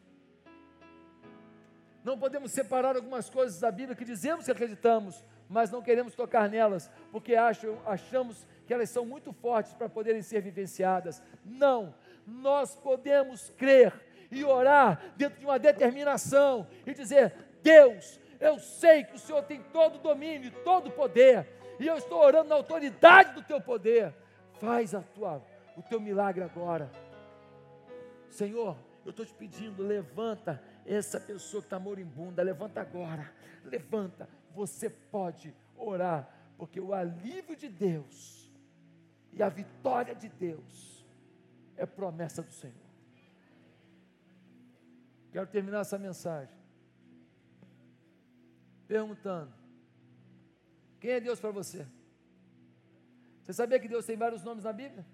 Não 2.02 2.18
podemos 2.18 2.52
separar 2.52 2.96
algumas 2.96 3.30
coisas 3.30 3.60
da 3.60 3.70
Bíblia 3.70 3.96
que 3.96 4.04
dizemos 4.04 4.44
que 4.44 4.50
acreditamos, 4.50 5.24
mas 5.48 5.70
não 5.70 5.82
queremos 5.82 6.14
tocar 6.14 6.48
nelas, 6.48 6.90
porque 7.10 7.34
acham, 7.34 7.80
achamos 7.86 8.46
que 8.66 8.72
elas 8.72 8.90
são 8.90 9.04
muito 9.04 9.32
fortes 9.32 9.74
para 9.74 9.88
poderem 9.88 10.22
ser 10.22 10.40
vivenciadas. 10.40 11.22
Não, 11.44 11.94
nós 12.26 12.74
podemos 12.74 13.50
crer 13.50 13.92
e 14.30 14.44
orar 14.44 15.12
dentro 15.16 15.38
de 15.38 15.46
uma 15.46 15.58
determinação 15.58 16.66
e 16.86 16.94
dizer: 16.94 17.34
Deus, 17.62 18.18
eu 18.40 18.58
sei 18.58 19.04
que 19.04 19.16
o 19.16 19.18
Senhor 19.18 19.42
tem 19.42 19.62
todo 19.72 19.96
o 19.96 20.00
domínio, 20.00 20.50
todo 20.64 20.88
o 20.88 20.92
poder, 20.92 21.46
e 21.78 21.86
eu 21.86 21.96
estou 21.96 22.18
orando 22.18 22.48
na 22.48 22.54
autoridade 22.54 23.34
do 23.34 23.42
teu 23.42 23.60
poder. 23.60 24.14
Faz 24.60 24.94
a 24.94 25.02
tua 25.02 25.42
o 25.76 25.82
teu 25.82 26.00
milagre 26.00 26.44
agora. 26.44 26.90
Senhor, 28.30 28.76
eu 29.04 29.10
estou 29.10 29.24
te 29.24 29.34
pedindo, 29.34 29.82
levanta 29.82 30.62
essa 30.86 31.20
pessoa 31.20 31.60
que 31.62 31.66
está 31.66 31.78
moribunda, 31.78 32.42
levanta 32.42 32.80
agora, 32.80 33.30
levanta. 33.64 34.28
Você 34.54 34.88
pode 34.88 35.54
orar, 35.76 36.28
porque 36.56 36.80
o 36.80 36.94
alívio 36.94 37.56
de 37.56 37.68
Deus 37.68 38.43
E 39.36 39.42
a 39.42 39.48
vitória 39.48 40.14
de 40.14 40.28
Deus 40.28 41.04
é 41.76 41.84
promessa 41.84 42.42
do 42.42 42.52
Senhor. 42.52 42.84
Quero 45.32 45.46
terminar 45.48 45.80
essa 45.80 45.98
mensagem 45.98 46.56
perguntando: 48.86 49.52
quem 51.00 51.10
é 51.12 51.20
Deus 51.20 51.40
para 51.40 51.50
você? 51.50 51.86
Você 53.42 53.52
sabia 53.52 53.80
que 53.80 53.88
Deus 53.88 54.06
tem 54.06 54.16
vários 54.16 54.42
nomes 54.42 54.64
na 54.64 54.72
Bíblia? 54.72 55.04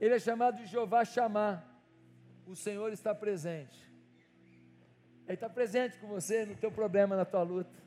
Ele 0.00 0.14
é 0.14 0.18
chamado 0.18 0.56
de 0.56 0.66
Jeová 0.66 1.04
chamar. 1.04 1.70
O 2.46 2.54
Senhor 2.54 2.92
está 2.92 3.14
presente. 3.14 3.78
Ele 5.26 5.34
está 5.34 5.48
presente 5.48 5.98
com 5.98 6.06
você 6.06 6.44
no 6.44 6.56
teu 6.56 6.70
problema, 6.70 7.16
na 7.16 7.24
tua 7.24 7.42
luta. 7.42 7.78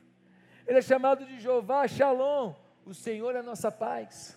Ele 0.66 0.78
é 0.78 0.82
chamado 0.82 1.24
de 1.24 1.38
Jeová 1.38 1.86
Shalom. 1.86 2.54
O 2.88 2.94
Senhor 2.94 3.36
é 3.36 3.40
a 3.40 3.42
nossa 3.42 3.70
paz. 3.70 4.34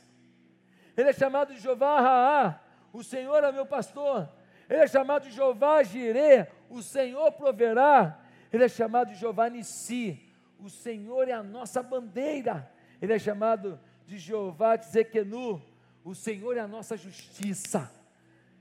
Ele 0.98 1.10
é 1.10 1.14
chamado 1.14 1.54
de 1.54 1.62
Jeová 1.62 2.02
Raá. 2.02 2.60
O 2.92 3.02
Senhor 3.02 3.42
é 3.42 3.50
meu 3.50 3.66
pastor. 3.66 4.30
Ele 4.70 4.82
é 4.82 4.88
chamado 4.88 5.24
de 5.24 5.32
Jeová 5.32 5.82
Jireh. 5.84 6.52
O 6.70 6.82
Senhor 6.82 7.32
proverá. 7.32 8.20
Ele 8.52 8.66
é 8.66 8.68
chamado 8.68 9.14
de 9.14 9.16
Jeová 9.16 9.50
Nissi. 9.50 10.22
O 10.60 10.70
Senhor 10.70 11.30
é 11.30 11.32
a 11.32 11.42
nossa 11.42 11.82
bandeira. 11.82 12.70
Ele 13.02 13.14
é 13.14 13.20
chamado 13.20 13.80
de 14.06 14.18
Jeová 14.18 14.78
Tzekenu. 14.78 15.64
O 16.04 16.14
Senhor 16.14 16.58
é 16.58 16.60
a 16.60 16.68
nossa 16.68 16.98
justiça. 16.98 17.90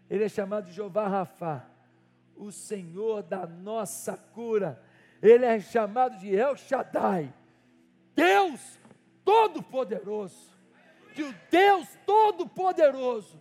Ele 0.09 0.23
é 0.23 0.29
chamado 0.29 0.67
de 0.67 0.73
Jeová 0.73 1.09
Rafa. 1.09 1.67
O 2.37 2.53
Senhor 2.53 3.25
da 3.25 3.45
nossa 3.45 4.17
cura. 4.17 4.81
Ele 5.21 5.45
é 5.45 5.59
chamado 5.59 6.17
de 6.17 6.33
El 6.33 6.55
Shaddai. 6.57 7.35
Deus 8.15 8.80
Todo-Poderoso. 9.31 10.51
Que 11.15 11.23
o 11.23 11.35
Deus 11.49 11.87
Todo-Poderoso 12.05 13.41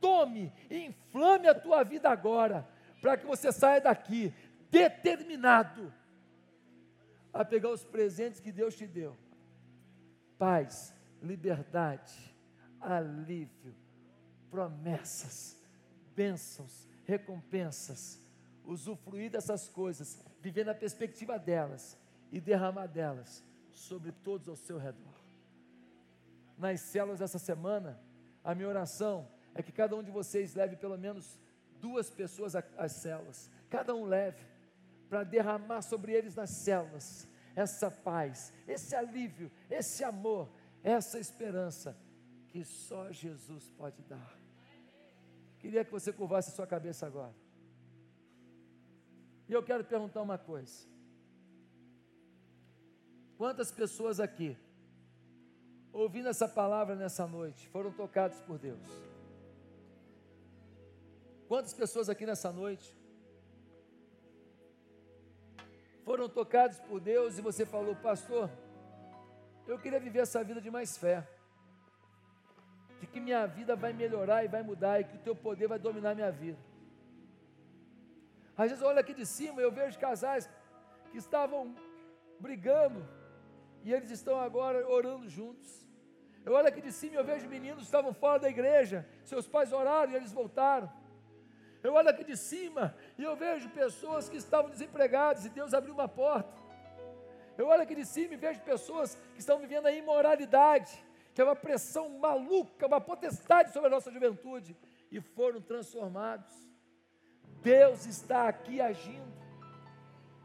tome 0.00 0.52
e 0.70 0.84
inflame 0.84 1.48
a 1.48 1.54
tua 1.54 1.82
vida 1.82 2.08
agora, 2.08 2.68
para 3.00 3.16
que 3.16 3.26
você 3.26 3.50
saia 3.50 3.80
daqui 3.80 4.32
determinado 4.70 5.92
a 7.32 7.44
pegar 7.44 7.70
os 7.70 7.84
presentes 7.84 8.38
que 8.38 8.52
Deus 8.52 8.76
te 8.76 8.86
deu: 8.86 9.16
paz, 10.38 10.94
liberdade, 11.20 12.14
alívio, 12.80 13.74
promessas, 14.50 15.60
bênçãos, 16.14 16.88
recompensas. 17.04 18.22
Usufruir 18.66 19.30
dessas 19.30 19.68
coisas, 19.68 20.18
viver 20.40 20.64
na 20.64 20.74
perspectiva 20.74 21.38
delas 21.38 21.98
e 22.32 22.40
derramar 22.40 22.86
delas 22.86 23.44
sobre 23.70 24.10
todos 24.10 24.48
ao 24.48 24.56
seu 24.56 24.78
redor. 24.78 25.13
Nas 26.56 26.80
células 26.80 27.18
dessa 27.18 27.38
semana, 27.38 28.00
a 28.42 28.54
minha 28.54 28.68
oração 28.68 29.28
é 29.54 29.62
que 29.62 29.72
cada 29.72 29.96
um 29.96 30.02
de 30.02 30.10
vocês 30.10 30.54
leve 30.54 30.76
pelo 30.76 30.96
menos 30.96 31.38
duas 31.80 32.10
pessoas 32.10 32.54
às 32.54 32.92
células, 32.92 33.50
cada 33.68 33.94
um 33.94 34.04
leve 34.04 34.44
para 35.08 35.22
derramar 35.22 35.82
sobre 35.82 36.12
eles 36.12 36.34
nas 36.34 36.50
células 36.50 37.28
essa 37.54 37.90
paz, 37.90 38.52
esse 38.66 38.94
alívio, 38.94 39.50
esse 39.70 40.02
amor, 40.02 40.50
essa 40.82 41.18
esperança 41.18 41.96
que 42.48 42.64
só 42.64 43.10
Jesus 43.12 43.70
pode 43.70 44.02
dar. 44.02 44.38
Queria 45.58 45.84
que 45.84 45.92
você 45.92 46.12
curvasse 46.12 46.50
a 46.50 46.54
sua 46.54 46.66
cabeça 46.66 47.06
agora. 47.06 47.34
E 49.48 49.52
eu 49.52 49.62
quero 49.62 49.84
perguntar 49.84 50.22
uma 50.22 50.38
coisa. 50.38 50.86
Quantas 53.36 53.70
pessoas 53.72 54.20
aqui, 54.20 54.56
ouvindo 55.94 56.28
essa 56.28 56.48
palavra 56.48 56.96
nessa 56.96 57.26
noite, 57.26 57.68
foram 57.68 57.92
tocadas 57.92 58.40
por 58.40 58.58
Deus? 58.58 58.82
Quantas 61.46 61.72
pessoas 61.72 62.08
aqui 62.08 62.26
nessa 62.26 62.52
noite 62.52 62.94
foram 66.04 66.28
tocados 66.28 66.78
por 66.80 67.00
Deus 67.00 67.38
e 67.38 67.42
você 67.42 67.64
falou, 67.64 67.94
pastor, 67.94 68.50
eu 69.66 69.78
queria 69.78 70.00
viver 70.00 70.18
essa 70.18 70.42
vida 70.42 70.60
de 70.60 70.70
mais 70.70 70.98
fé, 70.98 71.26
de 73.00 73.06
que 73.06 73.20
minha 73.20 73.46
vida 73.46 73.76
vai 73.76 73.92
melhorar 73.92 74.44
e 74.44 74.48
vai 74.48 74.62
mudar 74.62 75.00
e 75.00 75.04
que 75.04 75.16
o 75.16 75.20
teu 75.20 75.36
poder 75.36 75.68
vai 75.68 75.78
dominar 75.78 76.14
minha 76.14 76.30
vida. 76.30 76.58
Às 78.56 78.70
vezes 78.70 78.82
eu 78.82 78.88
olho 78.88 78.98
aqui 78.98 79.14
de 79.14 79.24
cima 79.24 79.60
e 79.60 79.64
eu 79.64 79.70
vejo 79.70 79.98
casais 79.98 80.50
que 81.10 81.18
estavam 81.18 81.74
brigando 82.40 83.06
e 83.84 83.92
eles 83.92 84.10
estão 84.10 84.40
agora 84.40 84.88
orando 84.88 85.28
juntos. 85.28 85.83
Eu 86.44 86.52
olho 86.52 86.68
aqui 86.68 86.82
de 86.82 86.92
cima 86.92 87.14
e 87.14 87.18
eu 87.18 87.24
vejo 87.24 87.48
meninos 87.48 87.78
que 87.78 87.84
estavam 87.84 88.12
fora 88.12 88.38
da 88.38 88.50
igreja, 88.50 89.06
seus 89.24 89.46
pais 89.46 89.72
oraram 89.72 90.12
e 90.12 90.16
eles 90.16 90.32
voltaram. 90.32 90.92
Eu 91.82 91.94
olho 91.94 92.08
aqui 92.08 92.24
de 92.24 92.36
cima 92.36 92.94
e 93.16 93.22
eu 93.22 93.34
vejo 93.34 93.68
pessoas 93.70 94.28
que 94.28 94.36
estavam 94.36 94.70
desempregadas 94.70 95.44
e 95.44 95.48
Deus 95.48 95.72
abriu 95.72 95.94
uma 95.94 96.08
porta. 96.08 96.52
Eu 97.56 97.68
olho 97.68 97.82
aqui 97.82 97.94
de 97.94 98.04
cima 98.04 98.34
e 98.34 98.36
vejo 98.36 98.60
pessoas 98.60 99.14
que 99.32 99.40
estão 99.40 99.58
vivendo 99.58 99.86
a 99.86 99.92
imoralidade, 99.92 100.92
que 101.32 101.40
é 101.40 101.44
uma 101.44 101.56
pressão 101.56 102.08
maluca, 102.08 102.86
uma 102.86 103.00
potestade 103.00 103.72
sobre 103.72 103.88
a 103.88 103.90
nossa 103.90 104.10
juventude, 104.10 104.76
e 105.10 105.20
foram 105.20 105.60
transformados. 105.60 106.52
Deus 107.62 108.06
está 108.06 108.48
aqui 108.48 108.80
agindo. 108.80 109.32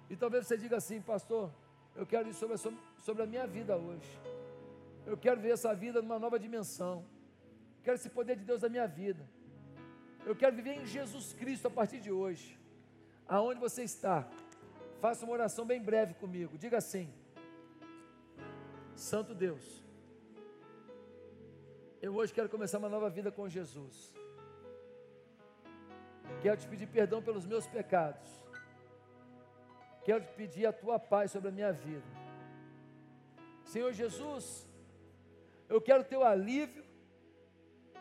E 0.10 0.16
talvez 0.16 0.48
você 0.48 0.58
diga 0.58 0.78
assim, 0.78 1.02
pastor, 1.02 1.52
eu 1.96 2.06
quero 2.06 2.30
ir 2.30 2.34
sobre 2.34 2.56
a, 2.56 3.02
sobre 3.02 3.24
a 3.24 3.26
minha 3.26 3.46
vida 3.46 3.76
hoje. 3.76 4.39
Eu 5.10 5.18
quero 5.18 5.42
ver 5.42 5.52
essa 5.58 5.74
vida 5.84 6.02
numa 6.04 6.20
nova 6.24 6.38
dimensão. 6.46 6.96
Quero 7.84 7.96
esse 8.00 8.10
poder 8.18 8.36
de 8.38 8.46
Deus 8.50 8.62
na 8.62 8.70
minha 8.70 8.88
vida. 8.88 9.24
Eu 10.24 10.36
quero 10.36 10.56
viver 10.56 10.74
em 10.82 10.86
Jesus 10.86 11.34
Cristo 11.34 11.68
a 11.68 11.72
partir 11.72 12.00
de 12.00 12.12
hoje. 12.12 12.48
Aonde 13.28 13.60
você 13.60 13.82
está, 13.84 14.28
faça 15.00 15.26
uma 15.26 15.34
oração 15.34 15.66
bem 15.66 15.82
breve 15.82 16.14
comigo. 16.14 16.60
Diga 16.60 16.78
assim: 16.78 17.12
Santo 18.96 19.34
Deus, 19.34 19.84
eu 22.04 22.14
hoje 22.16 22.32
quero 22.32 22.50
começar 22.50 22.78
uma 22.78 22.90
nova 22.90 23.10
vida 23.10 23.32
com 23.32 23.50
Jesus. 23.50 24.14
Quero 26.44 26.58
te 26.62 26.68
pedir 26.68 26.88
perdão 26.88 27.20
pelos 27.20 27.48
meus 27.48 27.66
pecados. 27.66 28.30
Quero 30.06 30.24
te 30.24 30.34
pedir 30.34 30.68
a 30.68 30.72
tua 30.72 31.00
paz 31.00 31.32
sobre 31.32 31.50
a 31.50 31.52
minha 31.52 31.72
vida. 31.72 32.06
Senhor 33.66 33.92
Jesus, 33.92 34.69
eu 35.70 35.80
quero 35.80 36.04
teu 36.04 36.24
alívio 36.24 36.84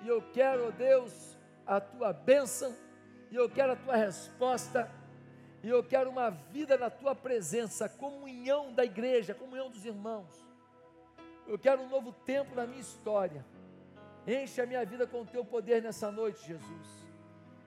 e 0.02 0.09
eu 0.09 0.22
quero, 0.33 0.68
oh 0.68 0.72
Deus, 0.72 1.37
a 1.66 1.81
tua 1.81 2.12
bênção, 2.12 2.74
e 3.31 3.37
eu 3.37 3.48
quero 3.48 3.72
a 3.72 3.76
tua 3.76 3.96
resposta, 3.96 4.90
e 5.62 5.68
eu 5.68 5.85
quero 5.85 6.09
uma 6.09 6.31
vida 6.31 6.78
na 6.78 6.88
tua 6.88 7.14
presença, 7.14 7.88
comunhão 7.88 8.72
da 8.72 8.85
igreja, 8.85 9.35
comunhão 9.35 9.68
dos 9.68 9.85
irmãos. 9.85 10.46
Eu 11.46 11.59
quero 11.59 11.83
um 11.83 11.88
novo 11.88 12.12
tempo 12.12 12.54
na 12.54 12.66
minha 12.66 12.81
história. 12.81 13.44
Enche 14.26 14.61
a 14.61 14.66
minha 14.66 14.85
vida 14.85 15.07
com 15.07 15.22
o 15.22 15.26
teu 15.26 15.44
poder 15.44 15.83
nessa 15.83 16.12
noite, 16.12 16.46
Jesus. 16.46 17.07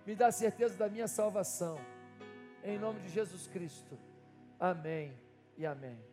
Me 0.06 0.16
dá 0.16 0.32
certeza 0.32 0.78
da 0.78 0.88
minha 0.88 1.08
salvação. 1.08 1.80
Em 2.64 2.78
nome 2.78 3.00
de 3.02 3.10
Jesus 3.10 3.48
Cristo. 3.48 3.98
Amém 4.60 5.14
e 5.58 5.66
amém. 5.66 6.11